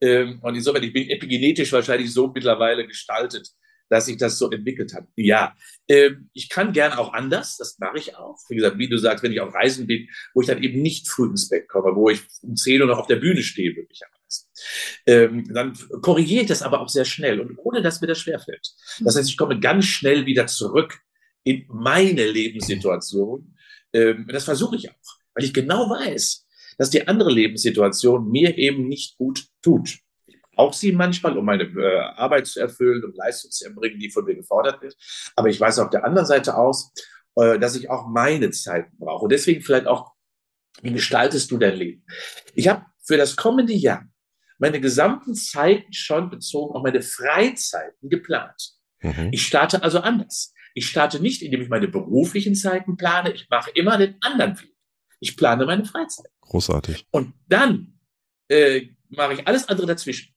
[0.01, 3.49] Ähm, und insofern, ich bin epigenetisch wahrscheinlich so mittlerweile gestaltet,
[3.93, 5.05] dass sich das so entwickelt hat.
[5.17, 5.55] Ja,
[5.87, 8.39] ähm, ich kann gern auch anders, das mache ich auch.
[8.49, 11.11] Wie gesagt, wie du sagst, wenn ich auf Reisen bin, wo ich dann eben nicht
[11.11, 14.47] früh ins Bett komme, wo ich um 10 Uhr noch auf der Bühne stehe, möglicherweise.
[15.05, 18.67] Ähm, dann korrigiere ich das aber auch sehr schnell und ohne dass mir das schwerfällt.
[19.01, 20.99] Das heißt, ich komme ganz schnell wieder zurück
[21.45, 23.55] in meine Lebenssituation.
[23.93, 26.47] Ähm, das versuche ich auch, weil ich genau weiß,
[26.79, 29.99] dass die andere Lebenssituation mir eben nicht gut tut
[30.57, 34.25] auch sie manchmal, um meine äh, Arbeit zu erfüllen und Leistung zu erbringen, die von
[34.25, 34.97] mir gefordert wird.
[35.37, 36.93] Aber ich weiß auf der anderen Seite aus,
[37.37, 39.25] äh, dass ich auch meine Zeiten brauche.
[39.25, 40.13] Und deswegen vielleicht auch,
[40.83, 42.05] wie gestaltest du dein Leben?
[42.55, 44.07] Ich habe für das kommende Jahr
[44.59, 48.75] meine gesamten Zeiten schon bezogen auf meine Freizeiten geplant.
[49.01, 49.31] Mhm.
[49.33, 50.55] Ich starte also anders.
[50.75, 53.33] Ich starte nicht, indem ich meine beruflichen Zeiten plane.
[53.33, 54.75] Ich mache immer den anderen Weg.
[55.21, 56.31] Ich plane meine Freizeit.
[56.41, 57.07] Großartig.
[57.11, 57.99] Und dann
[58.49, 60.32] äh, mache ich alles andere dazwischen.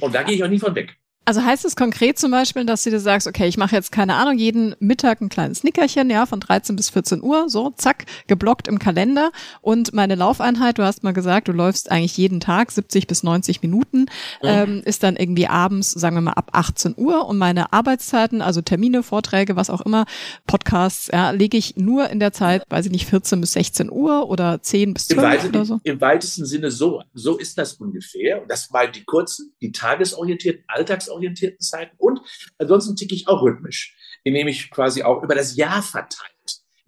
[0.00, 0.96] Und da gehe ich auch nie von weg.
[1.28, 4.14] Also heißt es konkret zum Beispiel, dass du dir sagst, okay, ich mache jetzt keine
[4.14, 8.66] Ahnung, jeden Mittag ein kleines Nickerchen, ja, von 13 bis 14 Uhr, so, zack, geblockt
[8.66, 9.30] im Kalender.
[9.60, 13.60] Und meine Laufeinheit, du hast mal gesagt, du läufst eigentlich jeden Tag 70 bis 90
[13.60, 14.06] Minuten, mhm.
[14.44, 17.26] ähm, ist dann irgendwie abends, sagen wir mal, ab 18 Uhr.
[17.26, 20.06] Und meine Arbeitszeiten, also Termine, Vorträge, was auch immer,
[20.46, 24.30] Podcasts, ja, lege ich nur in der Zeit, weiß ich nicht, 14 bis 16 Uhr
[24.30, 25.80] oder 10 bis 12 Im oder so.
[25.84, 27.02] Im weitesten Sinne so.
[27.12, 28.40] So ist das ungefähr.
[28.40, 32.20] Und das meinen die kurzen, die tagesorientierten, alltagsorientierten orientierten Zeiten und
[32.58, 36.32] ansonsten ticke ich auch rhythmisch, indem ich quasi auch über das Jahr verteilt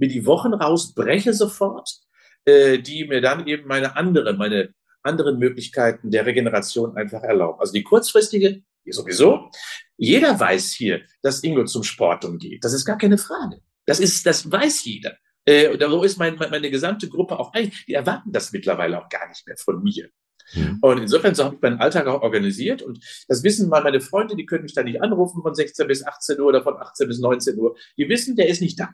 [0.01, 2.01] mir die Wochen rausbreche sofort,
[2.45, 7.61] äh, die mir dann eben meine andere, meine anderen Möglichkeiten der Regeneration einfach erlauben.
[7.61, 9.51] Also die kurzfristige, sowieso.
[9.97, 12.64] Jeder weiß hier, dass Ingo zum Sport umgeht.
[12.64, 13.61] Das ist gar keine Frage.
[13.87, 15.16] Das ist, das weiß jeder.
[15.45, 19.29] Äh, so ist mein, meine gesamte Gruppe auch eigentlich, die erwarten das mittlerweile auch gar
[19.29, 20.09] nicht mehr von mir.
[20.55, 20.79] Mhm.
[20.81, 22.83] Und insofern so habe ich meinen Alltag auch organisiert.
[22.83, 26.07] Und das wissen mal meine Freunde, die können mich da nicht anrufen von 16 bis
[26.07, 27.77] 18 Uhr oder von 18 bis 19 Uhr.
[27.97, 28.91] Die wissen, der ist nicht da.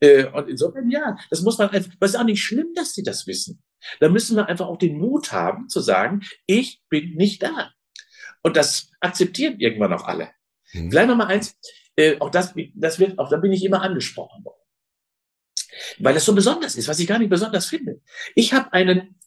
[0.00, 3.02] Äh, und insofern, ja, das muss man einfach, es ist auch nicht schlimm, dass sie
[3.02, 3.62] das wissen.
[4.00, 7.72] Da müssen wir einfach auch den Mut haben, zu sagen, ich bin nicht da.
[8.42, 10.30] Und das akzeptieren irgendwann auch alle.
[10.72, 10.90] Mhm.
[10.90, 11.56] Vielleicht noch mal eins,
[11.96, 14.60] äh, auch das, das wird, auch da bin ich immer angesprochen worden.
[15.98, 18.00] Weil es so besonders ist, was ich gar nicht besonders finde.
[18.34, 19.18] Ich habe einen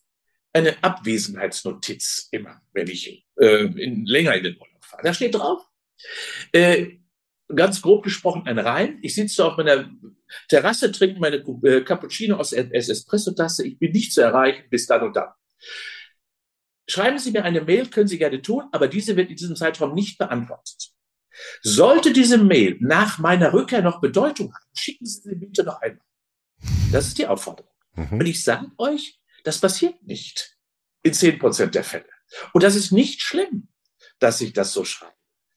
[0.53, 5.03] eine Abwesenheitsnotiz immer, wenn ich äh, in, länger in den Urlaub fahre.
[5.03, 5.61] Da steht drauf,
[6.51, 6.87] äh,
[7.53, 8.99] ganz grob gesprochen, ein Reim.
[9.01, 9.89] Ich sitze auf meiner
[10.47, 13.65] Terrasse, trinke meine äh, Cappuccino aus der Espresso-Tasse.
[13.67, 15.29] Ich bin nicht zu erreichen bis dann und dann.
[16.87, 19.93] Schreiben Sie mir eine Mail, können Sie gerne tun, aber diese wird in diesem Zeitraum
[19.93, 20.89] nicht beantwortet.
[21.61, 26.05] Sollte diese Mail nach meiner Rückkehr noch Bedeutung haben, schicken Sie sie bitte noch einmal.
[26.91, 27.71] Das ist die Aufforderung.
[27.93, 28.19] Mhm.
[28.19, 30.57] Und ich sage euch, das passiert nicht
[31.03, 32.09] in zehn Prozent der Fälle.
[32.53, 33.69] Und das ist nicht schlimm,
[34.19, 35.13] dass ich das so schreibe.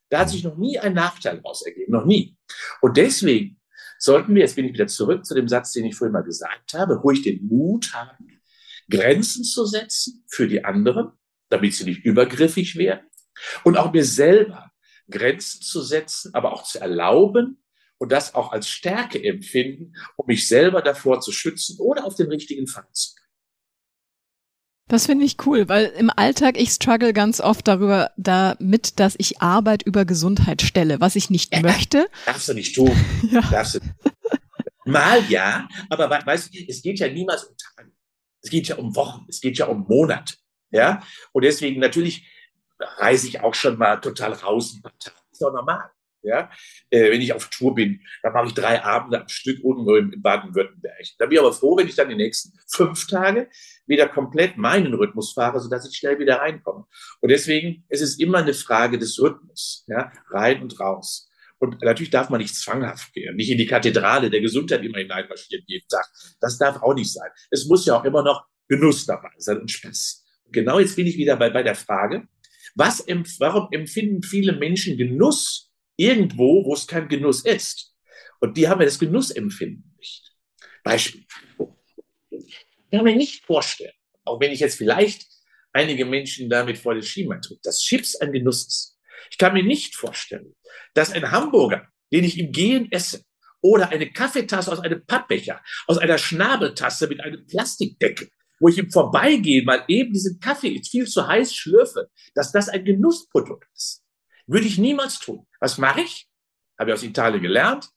[0.09, 2.37] Da hat sich noch nie ein Nachteil daraus ergeben, noch nie.
[2.81, 3.61] Und deswegen
[3.99, 6.75] sollten wir, jetzt bin ich wieder zurück zu dem Satz, den ich vorhin mal gesagt
[6.75, 8.43] habe, ruhig den Mut haben,
[8.91, 11.13] Grenzen zu setzen für die anderen,
[11.49, 13.07] damit sie nicht übergriffig werden
[13.65, 14.71] und auch mir selber
[15.11, 17.63] Grenzen zu setzen, aber auch zu erlauben
[17.99, 22.29] und das auch als Stärke empfinden, um mich selber davor zu schützen oder auf den
[22.29, 23.22] richtigen Pfad zu bringen.
[24.89, 29.41] Das finde ich cool, weil im Alltag ich struggle ganz oft darüber, damit, dass ich
[29.41, 32.09] Arbeit über Gesundheit stelle, was ich nicht ja, möchte.
[32.27, 32.93] Darfst du nicht tun.
[33.31, 33.41] Ja.
[33.43, 33.81] Darfst du.
[34.85, 37.93] Mal ja, aber weißt du, es geht ja niemals um Tage.
[38.43, 40.35] Es geht ja um Wochen, es geht ja um Monate.
[40.71, 42.27] Ja, und deswegen natürlich
[42.99, 44.81] reise ich auch schon mal total raus.
[44.83, 45.91] Das ist doch normal.
[46.23, 46.51] Ja,
[46.91, 50.23] äh, wenn ich auf Tour bin, dann mache ich drei Abende am Stück irgendwo in
[50.23, 51.05] Baden-Württemberg.
[51.19, 53.49] Da bin ich aber froh, wenn ich dann die nächsten fünf Tage
[53.87, 56.87] wieder komplett meinen Rhythmus fahre, sodass ich schnell wieder reinkomme.
[57.21, 61.29] Und deswegen ist es immer eine Frage des Rhythmus, ja, rein und raus.
[61.59, 65.65] Und natürlich darf man nicht zwanghaft gehen, nicht in die Kathedrale der Gesundheit immer hineinmarschieren
[65.69, 66.05] jeden Tag.
[66.41, 67.31] Das darf auch nicht sein.
[67.51, 70.25] Es muss ja auch immer noch Genuss dabei sein und Spaß.
[70.51, 72.27] Genau jetzt bin ich wieder bei, bei der Frage,
[72.75, 73.05] was,
[73.39, 77.95] warum empfinden viele Menschen Genuss irgendwo, wo es kein Genuss ist?
[78.41, 80.33] Und die haben ja das Genussempfinden nicht.
[80.83, 81.25] Beispiel.
[82.31, 82.57] Ich
[82.91, 83.93] kann mir nicht vorstellen,
[84.25, 85.27] auch wenn ich jetzt vielleicht
[85.73, 88.99] einige Menschen damit vor den Schiemann tue, dass Chips ein Genuss ist.
[89.31, 90.55] Ich kann mir nicht vorstellen,
[90.95, 93.25] dass ein Hamburger, den ich im Gehen esse,
[93.63, 98.29] oder eine Kaffeetasse aus einem Pappbecher, aus einer Schnabeltasse mit einem Plastikdeckel,
[98.59, 102.85] wo ich im Vorbeigehen mal eben diesen Kaffee viel zu heiß schlürfe, dass das ein
[102.85, 104.02] Genussprodukt ist.
[104.47, 105.47] Würde ich niemals tun.
[105.61, 106.29] Was mache ich?
[106.79, 107.89] Habe ich aus Italien gelernt.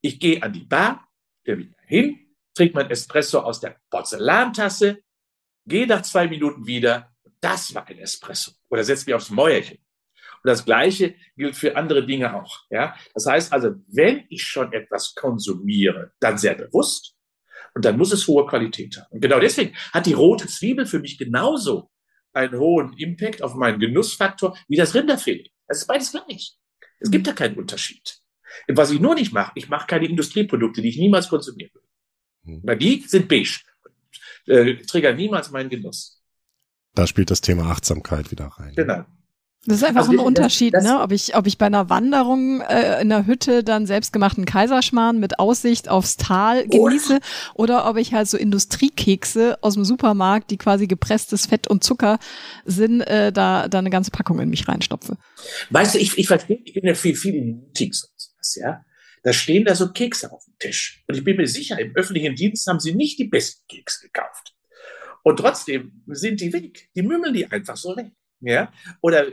[0.00, 1.08] Ich gehe an die Bar,
[1.42, 5.02] stelle mich hin, trinke mein Espresso aus der Porzellantasse,
[5.66, 7.12] gehe nach zwei Minuten wieder.
[7.40, 8.52] Das war ein Espresso.
[8.68, 9.78] Oder setze mich aufs Mäuerchen.
[10.44, 12.64] Und das Gleiche gilt für andere Dinge auch.
[12.68, 17.14] Ja, das heißt also, wenn ich schon etwas konsumiere, dann sehr bewusst.
[17.74, 19.06] Und dann muss es hohe Qualität haben.
[19.10, 21.90] Und genau deswegen hat die rote Zwiebel für mich genauso
[22.34, 25.50] einen hohen Impact auf meinen Genussfaktor wie das Rinderfilet.
[25.66, 26.56] Das ist beides gleich.
[27.00, 28.18] Es gibt da keinen Unterschied.
[28.68, 31.88] Was ich nur nicht mache, ich mache keine Industrieprodukte, die ich niemals konsumieren würde.
[32.44, 32.60] Hm.
[32.64, 33.60] Weil die sind beige.
[34.46, 36.22] Äh, triggern niemals meinen Genuss.
[36.94, 38.74] Da spielt das Thema Achtsamkeit wieder rein.
[38.74, 39.04] Genau.
[39.66, 41.00] Das ist einfach also, ein Unterschied, das, das, ne?
[41.00, 45.38] Ob ich, ob ich bei einer Wanderung äh, in der Hütte dann selbstgemachten Kaiserschmarrn mit
[45.38, 47.20] Aussicht aufs Tal genieße
[47.54, 51.82] oder, oder ob ich halt so Industriekekse aus dem Supermarkt, die quasi gepresstes Fett und
[51.82, 52.18] Zucker
[52.64, 55.16] sind, äh, da, da eine ganze Packung in mich reinstopfe.
[55.70, 58.84] Weißt du, ich, ich verstehe, ich bin ja viel, viel Boutiques und sowas, ja.
[59.22, 61.02] Da stehen da so Kekse auf dem Tisch.
[61.08, 64.54] Und ich bin mir sicher, im öffentlichen Dienst haben sie nicht die besten Kekse gekauft.
[65.22, 66.90] Und trotzdem sind die weg.
[66.94, 68.12] Die mümmeln die einfach so weg.
[68.46, 68.72] Ja?
[69.00, 69.26] Oder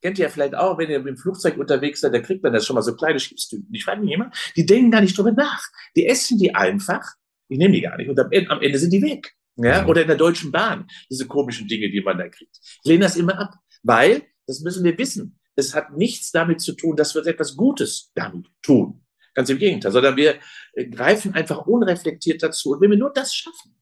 [0.00, 2.52] kennt ihr ja vielleicht auch, wenn ihr mit dem Flugzeug unterwegs seid, da kriegt man
[2.52, 3.72] das schon mal so kleine Schiffstüten.
[3.72, 5.62] Ich frage mich immer, die denken gar nicht drüber nach.
[5.96, 7.02] Die essen die einfach.
[7.48, 8.08] Ich nehme die gar nicht.
[8.08, 9.32] Und am Ende, am Ende sind die weg.
[9.56, 9.86] Ja?
[9.86, 10.86] Oder in der Deutschen Bahn.
[11.10, 12.58] Diese komischen Dinge, die man da kriegt.
[12.62, 13.54] Ich lehne das immer ab.
[13.82, 18.10] Weil, das müssen wir wissen, es hat nichts damit zu tun, dass wir etwas Gutes
[18.14, 19.04] damit tun.
[19.34, 20.36] Ganz im Gegenteil, sondern wir
[20.74, 22.72] äh, greifen einfach unreflektiert dazu.
[22.72, 23.74] Und wenn wir nur das schaffen,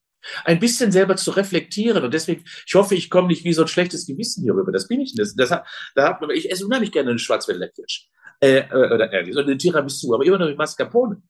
[0.45, 2.03] ein bisschen selber zu reflektieren.
[2.03, 4.73] Und deswegen, ich hoffe, ich komme nicht wie so ein schlechtes Gewissen hier rüber.
[4.73, 5.39] Das bin ich nicht.
[5.39, 5.49] Das,
[5.95, 8.09] da hat man, ich esse unheimlich gerne eine Schwarzwälder-Kirsch.
[8.41, 11.23] Äh, äh, oder äh, so eine Tiramisu, aber immer noch mit Mascarpone.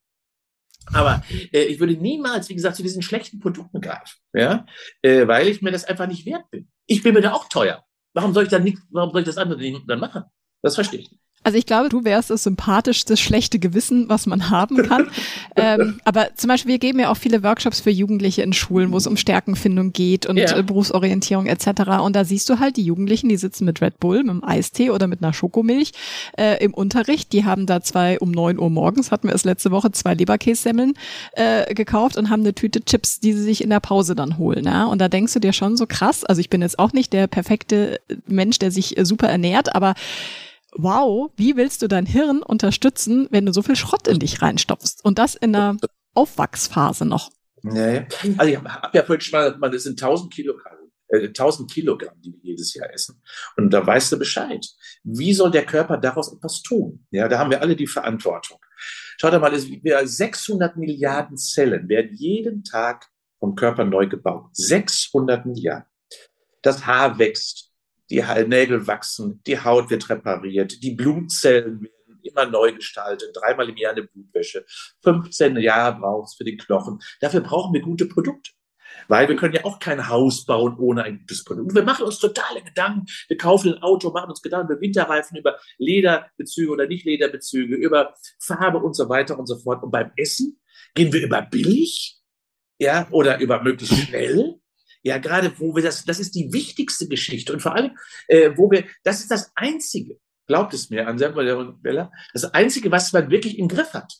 [0.92, 1.22] Aber
[1.52, 4.64] äh, ich würde niemals, wie gesagt, zu diesen schlechten Produkten greifen, ja,
[5.02, 6.70] äh, weil ich mir das einfach nicht wert bin.
[6.86, 7.84] Ich bin mir da auch teuer.
[8.14, 10.24] Warum soll ich dann nicht, warum soll ich das andere dann machen?
[10.62, 11.22] Das verstehe ich nicht.
[11.50, 15.08] Also ich glaube, du wärst das sympathischste schlechte Gewissen, was man haben kann.
[15.56, 18.96] ähm, aber zum Beispiel, wir geben ja auch viele Workshops für Jugendliche in Schulen, wo
[18.98, 20.56] es um Stärkenfindung geht und ja.
[20.56, 21.98] Äh, Berufsorientierung etc.
[22.04, 24.90] Und da siehst du halt die Jugendlichen, die sitzen mit Red Bull, mit einem Eistee
[24.90, 25.90] oder mit einer Schokomilch
[26.38, 27.32] äh, im Unterricht.
[27.32, 30.94] Die haben da zwei um neun Uhr morgens, hatten wir es letzte Woche, zwei Leberkässemmeln
[31.32, 34.66] äh, gekauft und haben eine Tüte Chips, die sie sich in der Pause dann holen.
[34.66, 34.84] Ja?
[34.84, 37.26] Und da denkst du dir schon so krass, also ich bin jetzt auch nicht der
[37.26, 39.94] perfekte Mensch, der sich äh, super ernährt, aber
[40.76, 45.04] wow, wie willst du dein Hirn unterstützen, wenn du so viel Schrott in dich reinstopfst?
[45.04, 45.76] Und das in einer
[46.14, 47.30] Aufwachsphase noch.
[47.62, 48.06] Ja.
[48.36, 50.76] Also ich habe hab ja vorhin schon mal, das sind 1000 Kilogramm.
[51.12, 53.20] 1000 äh, Kilogramm, die wir jedes Jahr essen.
[53.56, 54.64] Und da weißt du Bescheid.
[55.02, 57.04] Wie soll der Körper daraus etwas tun?
[57.10, 58.58] Ja, da haben wir alle die Verantwortung.
[59.18, 64.50] Schaut mal, 600 Milliarden Zellen werden jeden Tag vom Körper neu gebaut.
[64.52, 65.88] 600 Milliarden.
[66.62, 67.69] Das Haar wächst,
[68.10, 73.76] die Nägel wachsen, die Haut wird repariert, die Blutzellen werden immer neu gestaltet, dreimal im
[73.76, 74.64] Jahr eine Blutwäsche,
[75.02, 77.00] 15 Jahre braucht es für den Knochen.
[77.20, 78.50] Dafür brauchen wir gute Produkte.
[79.08, 81.74] Weil wir können ja auch kein Haus bauen ohne ein gutes Produkt.
[81.74, 83.06] Wir machen uns totale Gedanken.
[83.28, 88.14] Wir kaufen ein Auto, machen uns Gedanken über Winterreifen, über Lederbezüge oder nicht Lederbezüge, über
[88.40, 89.82] Farbe und so weiter und so fort.
[89.82, 90.60] Und beim Essen
[90.94, 92.20] gehen wir über billig,
[92.78, 94.59] ja, oder über möglichst schnell
[95.02, 97.96] ja, gerade wo wir das, das ist die wichtigste Geschichte und vor allem,
[98.28, 102.90] äh, wo wir, das ist das Einzige, glaubt es mir, Anselmo und Bella, das Einzige,
[102.90, 104.12] was man wirklich im Griff hat.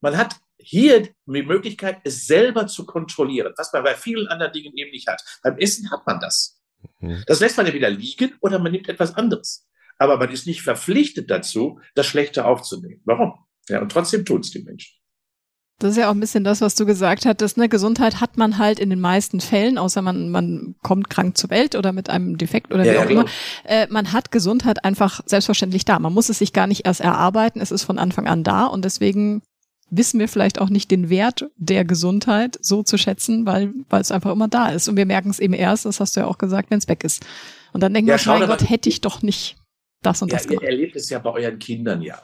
[0.00, 1.12] Man hat hier die
[1.42, 5.22] Möglichkeit, es selber zu kontrollieren, was man bei vielen anderen Dingen eben nicht hat.
[5.42, 6.60] Beim Essen hat man das.
[7.00, 7.22] Mhm.
[7.26, 9.66] Das lässt man ja wieder liegen oder man nimmt etwas anderes.
[9.98, 13.00] Aber man ist nicht verpflichtet dazu, das Schlechte aufzunehmen.
[13.04, 13.34] Warum?
[13.68, 14.97] Ja, und trotzdem tun es die Menschen.
[15.80, 17.56] Das ist ja auch ein bisschen das, was du gesagt hattest.
[17.56, 17.68] Ne?
[17.68, 21.76] Gesundheit hat man halt in den meisten Fällen, außer man, man kommt krank zur Welt
[21.76, 23.26] oder mit einem Defekt oder wie ja, auch immer.
[23.64, 26.00] Äh, man hat Gesundheit einfach selbstverständlich da.
[26.00, 27.60] Man muss es sich gar nicht erst erarbeiten.
[27.60, 29.42] Es ist von Anfang an da und deswegen
[29.90, 34.10] wissen wir vielleicht auch nicht den Wert der Gesundheit so zu schätzen, weil, weil es
[34.10, 34.88] einfach immer da ist.
[34.88, 37.04] Und wir merken es eben erst, das hast du ja auch gesagt, wenn es weg
[37.04, 37.24] ist.
[37.72, 39.56] Und dann denken ja, wir, mein Gott, hätte ich doch nicht
[40.02, 40.64] das und ja, das gemacht.
[40.64, 42.20] Ihr erlebt es ja bei euren Kindern ja.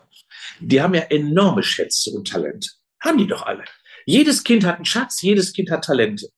[0.60, 2.68] Die haben ja enorme Schätze und Talente.
[3.04, 3.64] Haben die doch alle.
[4.06, 6.28] Jedes Kind hat einen Schatz, jedes Kind hat Talente.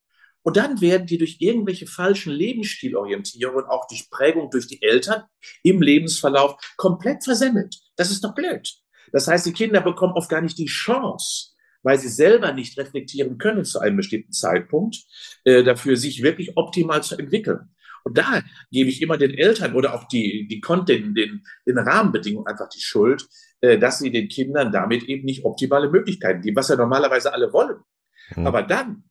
[0.42, 5.24] Und dann werden die durch irgendwelche falschen Lebensstilorientierungen, auch durch Prägung durch die Eltern
[5.62, 7.76] im Lebensverlauf komplett versemmelt.
[7.96, 8.72] Das ist doch blöd.
[9.12, 11.52] Das heißt, die Kinder bekommen oft gar nicht die Chance,
[11.82, 14.98] weil sie selber nicht reflektieren können zu einem bestimmten Zeitpunkt,
[15.44, 17.74] äh, dafür sich wirklich optimal zu entwickeln.
[18.06, 18.40] Und da
[18.70, 22.80] gebe ich immer den Eltern oder auch die, die den, den, den Rahmenbedingungen einfach die
[22.80, 23.26] Schuld,
[23.60, 27.52] äh, dass sie den Kindern damit eben nicht optimale Möglichkeiten geben, was ja normalerweise alle
[27.52, 27.78] wollen.
[28.36, 28.46] Mhm.
[28.46, 29.02] Aber dann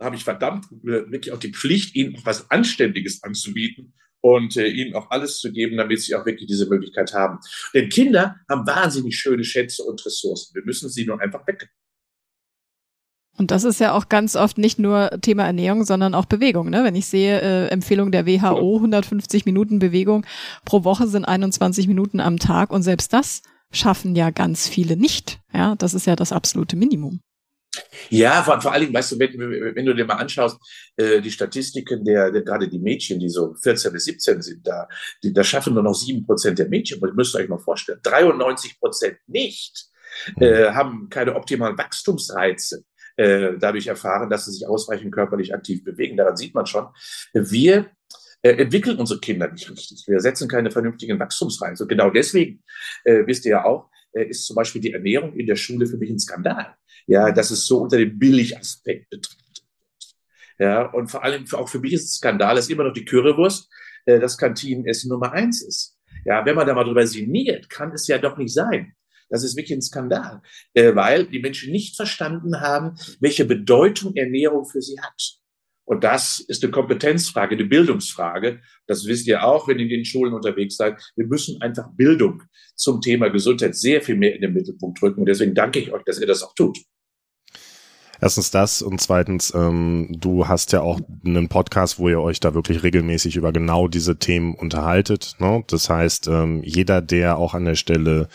[0.00, 4.68] habe ich verdammt äh, wirklich auch die Pflicht, ihnen auch was Anständiges anzubieten und äh,
[4.68, 7.40] ihnen auch alles zu geben, damit sie auch wirklich diese Möglichkeit haben.
[7.74, 10.54] Denn Kinder haben wahnsinnig schöne Schätze und Ressourcen.
[10.54, 11.68] Wir müssen sie nur einfach wecken.
[13.36, 16.70] Und das ist ja auch ganz oft nicht nur Thema Ernährung, sondern auch Bewegung.
[16.70, 16.84] Ne?
[16.84, 20.24] Wenn ich sehe, äh, Empfehlung der WHO, 150 Minuten Bewegung
[20.64, 25.40] pro Woche sind 21 Minuten am Tag und selbst das schaffen ja ganz viele nicht.
[25.52, 27.20] Ja, das ist ja das absolute Minimum.
[28.08, 29.32] Ja, vor, vor allen Dingen, weißt du, wenn,
[29.74, 30.58] wenn du dir mal anschaust,
[30.96, 34.86] äh, die Statistiken der, der, gerade die Mädchen, die so 14 bis 17 sind, da,
[35.24, 37.00] die, da schaffen nur noch sieben Prozent der Mädchen.
[37.00, 39.86] Und ihr müsst euch mal vorstellen, 93 Prozent nicht,
[40.38, 42.84] äh, haben keine optimalen Wachstumsreize
[43.16, 46.16] äh, dadurch erfahren, dass sie sich ausreichend körperlich aktiv bewegen.
[46.16, 46.88] Daran sieht man schon,
[47.32, 47.90] wir
[48.42, 50.04] äh, entwickeln unsere Kinder nicht richtig.
[50.06, 51.84] Wir setzen keine vernünftigen Wachstumsreize.
[51.84, 52.62] Und genau deswegen,
[53.04, 55.96] äh, wisst ihr ja auch, äh, ist zum Beispiel die Ernährung in der Schule für
[55.96, 56.74] mich ein Skandal.
[57.06, 59.64] Ja, dass es so unter dem Billigaspekt betrachtet
[60.58, 63.68] Ja, und vor allem auch für mich ist es Skandal, dass immer noch die Currywurst
[64.06, 65.98] äh, das Kantinenessen Nummer eins ist.
[66.24, 68.94] Ja, wenn man da mal drüber sinniert, kann es ja doch nicht sein.
[69.34, 70.42] Das ist wirklich ein Skandal,
[70.74, 75.40] äh, weil die Menschen nicht verstanden haben, welche Bedeutung Ernährung für sie hat.
[75.84, 78.60] Und das ist eine Kompetenzfrage, eine Bildungsfrage.
[78.86, 81.02] Das wisst ihr auch, wenn ihr in den Schulen unterwegs seid.
[81.16, 82.44] Wir müssen einfach Bildung
[82.76, 85.22] zum Thema Gesundheit sehr viel mehr in den Mittelpunkt drücken.
[85.22, 86.78] Und deswegen danke ich euch, dass ihr das auch tut.
[88.20, 92.54] Erstens das und zweitens, ähm, du hast ja auch einen Podcast, wo ihr euch da
[92.54, 95.34] wirklich regelmäßig über genau diese Themen unterhaltet.
[95.40, 95.64] Ne?
[95.66, 98.28] Das heißt, ähm, jeder, der auch an der Stelle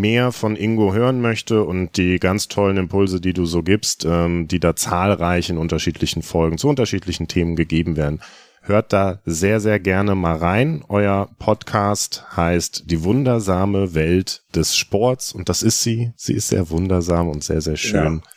[0.00, 4.48] mehr von Ingo hören möchte und die ganz tollen Impulse, die du so gibst, ähm,
[4.48, 8.20] die da zahlreich in unterschiedlichen Folgen zu unterschiedlichen Themen gegeben werden,
[8.62, 10.84] hört da sehr, sehr gerne mal rein.
[10.88, 16.12] Euer Podcast heißt Die wundersame Welt des Sports und das ist sie.
[16.16, 18.22] Sie ist sehr wundersam und sehr, sehr schön.
[18.24, 18.30] Ja.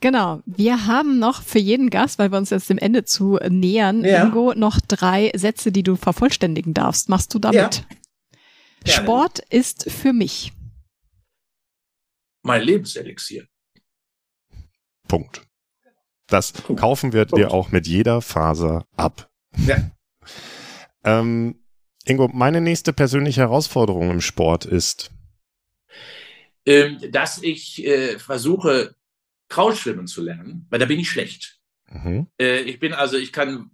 [0.00, 0.42] Genau.
[0.44, 4.24] Wir haben noch für jeden Gast, weil wir uns jetzt dem Ende zu nähern, ja.
[4.24, 7.08] Ingo, noch drei Sätze, die du vervollständigen darfst.
[7.08, 7.84] Machst du damit?
[8.84, 8.92] Ja.
[8.92, 10.52] Sport ist für mich
[12.44, 13.46] mein Lebenselixier.
[15.08, 15.42] Punkt.
[16.28, 16.80] Das Punkt.
[16.80, 17.44] kaufen wir Punkt.
[17.44, 19.30] dir auch mit jeder Faser ab.
[19.66, 19.90] Ja.
[21.04, 21.60] ähm,
[22.06, 25.10] Ingo, meine nächste persönliche Herausforderung im Sport ist,
[26.66, 28.94] ähm, dass ich äh, versuche,
[29.48, 31.60] Kraulschwimmen zu lernen, weil da bin ich schlecht.
[31.90, 32.26] Mhm.
[32.40, 33.70] Äh, ich bin also, ich kann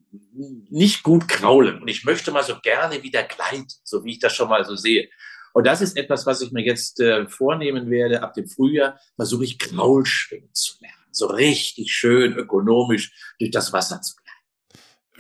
[0.69, 4.35] nicht gut kraulen und ich möchte mal so gerne wieder gleiten, so wie ich das
[4.35, 5.09] schon mal so sehe.
[5.53, 8.23] Und das ist etwas, was ich mir jetzt äh, vornehmen werde.
[8.23, 10.97] Ab dem Frühjahr versuche ich Graulschwimmen zu lernen.
[11.13, 14.21] So richtig schön ökonomisch durch das Wasser zu gleiten.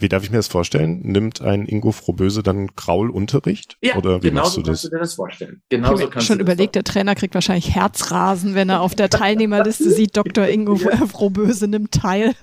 [0.00, 1.00] Wie darf ich mir das vorstellen?
[1.02, 3.76] Nimmt ein Ingo Frohböse dann Kraulunterricht?
[3.82, 5.62] Ja, Oder wie genau so kannst du dir das vorstellen.
[5.68, 9.10] Genau so kannst schon du überlegt, der Trainer kriegt wahrscheinlich Herzrasen, wenn er auf der
[9.10, 10.48] Teilnehmerliste sieht, Dr.
[10.48, 10.76] Ingo
[11.06, 12.34] Frohböse nimmt teil.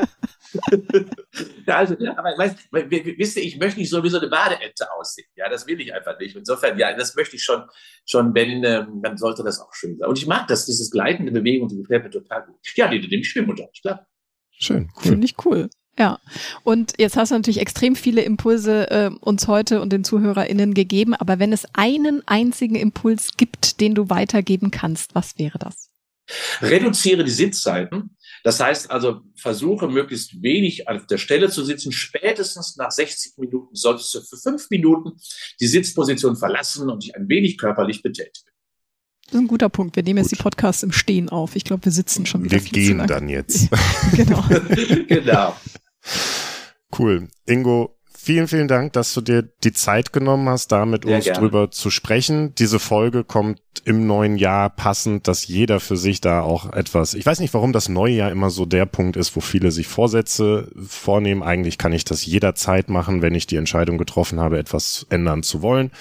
[1.68, 5.28] Ja, also, aber weißt, wisst ihr, ich möchte nicht so wie so eine Badeente aussehen.
[5.36, 6.36] Ja, das will ich einfach nicht.
[6.36, 7.64] Insofern, ja, das möchte ich schon,
[8.06, 10.08] schon wenn, ähm, dann sollte das auch schön sein.
[10.08, 12.56] Und ich mag das, dieses gleitende Bewegung, die gefällt mir total gut.
[12.76, 14.08] Ja, die, die, die Schwimmunterricht, klar.
[14.52, 15.04] Schön, cool.
[15.04, 15.70] Finde ich cool.
[16.00, 16.20] Ja,
[16.64, 21.16] und jetzt hast du natürlich extrem viele Impulse äh, uns heute und den ZuhörerInnen gegeben,
[21.16, 25.90] aber wenn es einen einzigen Impuls gibt, den du weitergeben kannst, was wäre das?
[26.62, 28.16] Reduziere die Sitzzeiten.
[28.44, 31.92] Das heißt also, versuche möglichst wenig auf der Stelle zu sitzen.
[31.92, 35.14] Spätestens nach 60 Minuten solltest du für fünf Minuten
[35.60, 38.50] die Sitzposition verlassen und dich ein wenig körperlich betätigen.
[39.26, 39.96] Das ist ein guter Punkt.
[39.98, 40.40] Wir nehmen jetzt Gut.
[40.40, 41.58] die Podcasts im Stehen auf.
[41.58, 42.64] Ich glaube, wir sitzen schon wieder.
[42.64, 43.70] Wir gehen dann jetzt.
[44.16, 44.44] genau.
[45.08, 45.56] genau.
[46.98, 47.28] Cool.
[47.46, 47.97] Ingo,
[48.28, 51.40] vielen, vielen Dank, dass du dir die Zeit genommen hast, da mit uns gerne.
[51.40, 52.54] drüber zu sprechen.
[52.56, 57.26] Diese Folge kommt im neuen Jahr passend, dass jeder für sich da auch etwas, ich
[57.26, 60.70] weiß nicht, warum das neue Jahr immer so der Punkt ist, wo viele sich Vorsätze
[60.76, 61.42] vornehmen.
[61.42, 65.62] Eigentlich kann ich das jederzeit machen, wenn ich die Entscheidung getroffen habe, etwas ändern zu
[65.62, 65.92] wollen.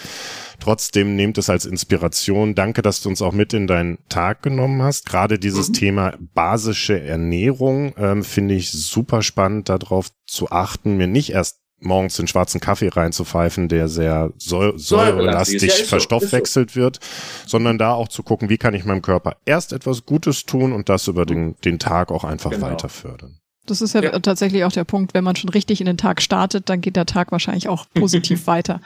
[0.59, 2.57] Trotzdem nehmt es als Inspiration.
[2.57, 5.07] Danke, dass du uns auch mit in deinen Tag genommen hast.
[5.07, 5.75] Gerade dieses mhm.
[5.75, 12.17] Thema basische Ernährung ähm, finde ich super spannend, darauf zu achten, mir nicht erst morgens
[12.17, 17.01] den schwarzen Kaffee reinzupfeifen, der sehr säurelastig ja, verstoffwechselt so, wird,
[17.47, 20.89] sondern da auch zu gucken, wie kann ich meinem Körper erst etwas Gutes tun und
[20.89, 22.67] das über den, den Tag auch einfach genau.
[22.67, 23.39] weiter fördern.
[23.67, 26.23] Das ist ja, ja, tatsächlich auch der Punkt, wenn man schon richtig in den Tag
[26.23, 28.81] startet, dann geht der Tag wahrscheinlich auch positiv weiter.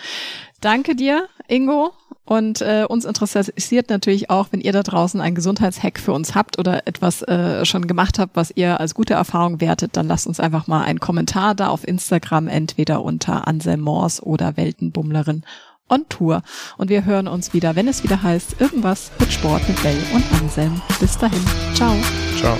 [0.60, 1.92] Danke dir, Ingo.
[2.24, 6.60] Und äh, uns interessiert natürlich auch, wenn ihr da draußen einen Gesundheitshack für uns habt
[6.60, 10.38] oder etwas äh, schon gemacht habt, was ihr als gute Erfahrung wertet, dann lasst uns
[10.38, 15.42] einfach mal einen Kommentar da auf Instagram, entweder unter Anselm Mors oder Weltenbummlerin
[15.88, 16.42] on Tour.
[16.76, 20.22] Und wir hören uns wieder, wenn es wieder heißt, irgendwas mit Sport mit Bell und
[20.40, 20.80] Anselm.
[21.00, 21.44] Bis dahin.
[21.74, 21.96] Ciao.
[22.38, 22.56] Ciao.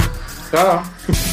[0.51, 0.83] Ciao.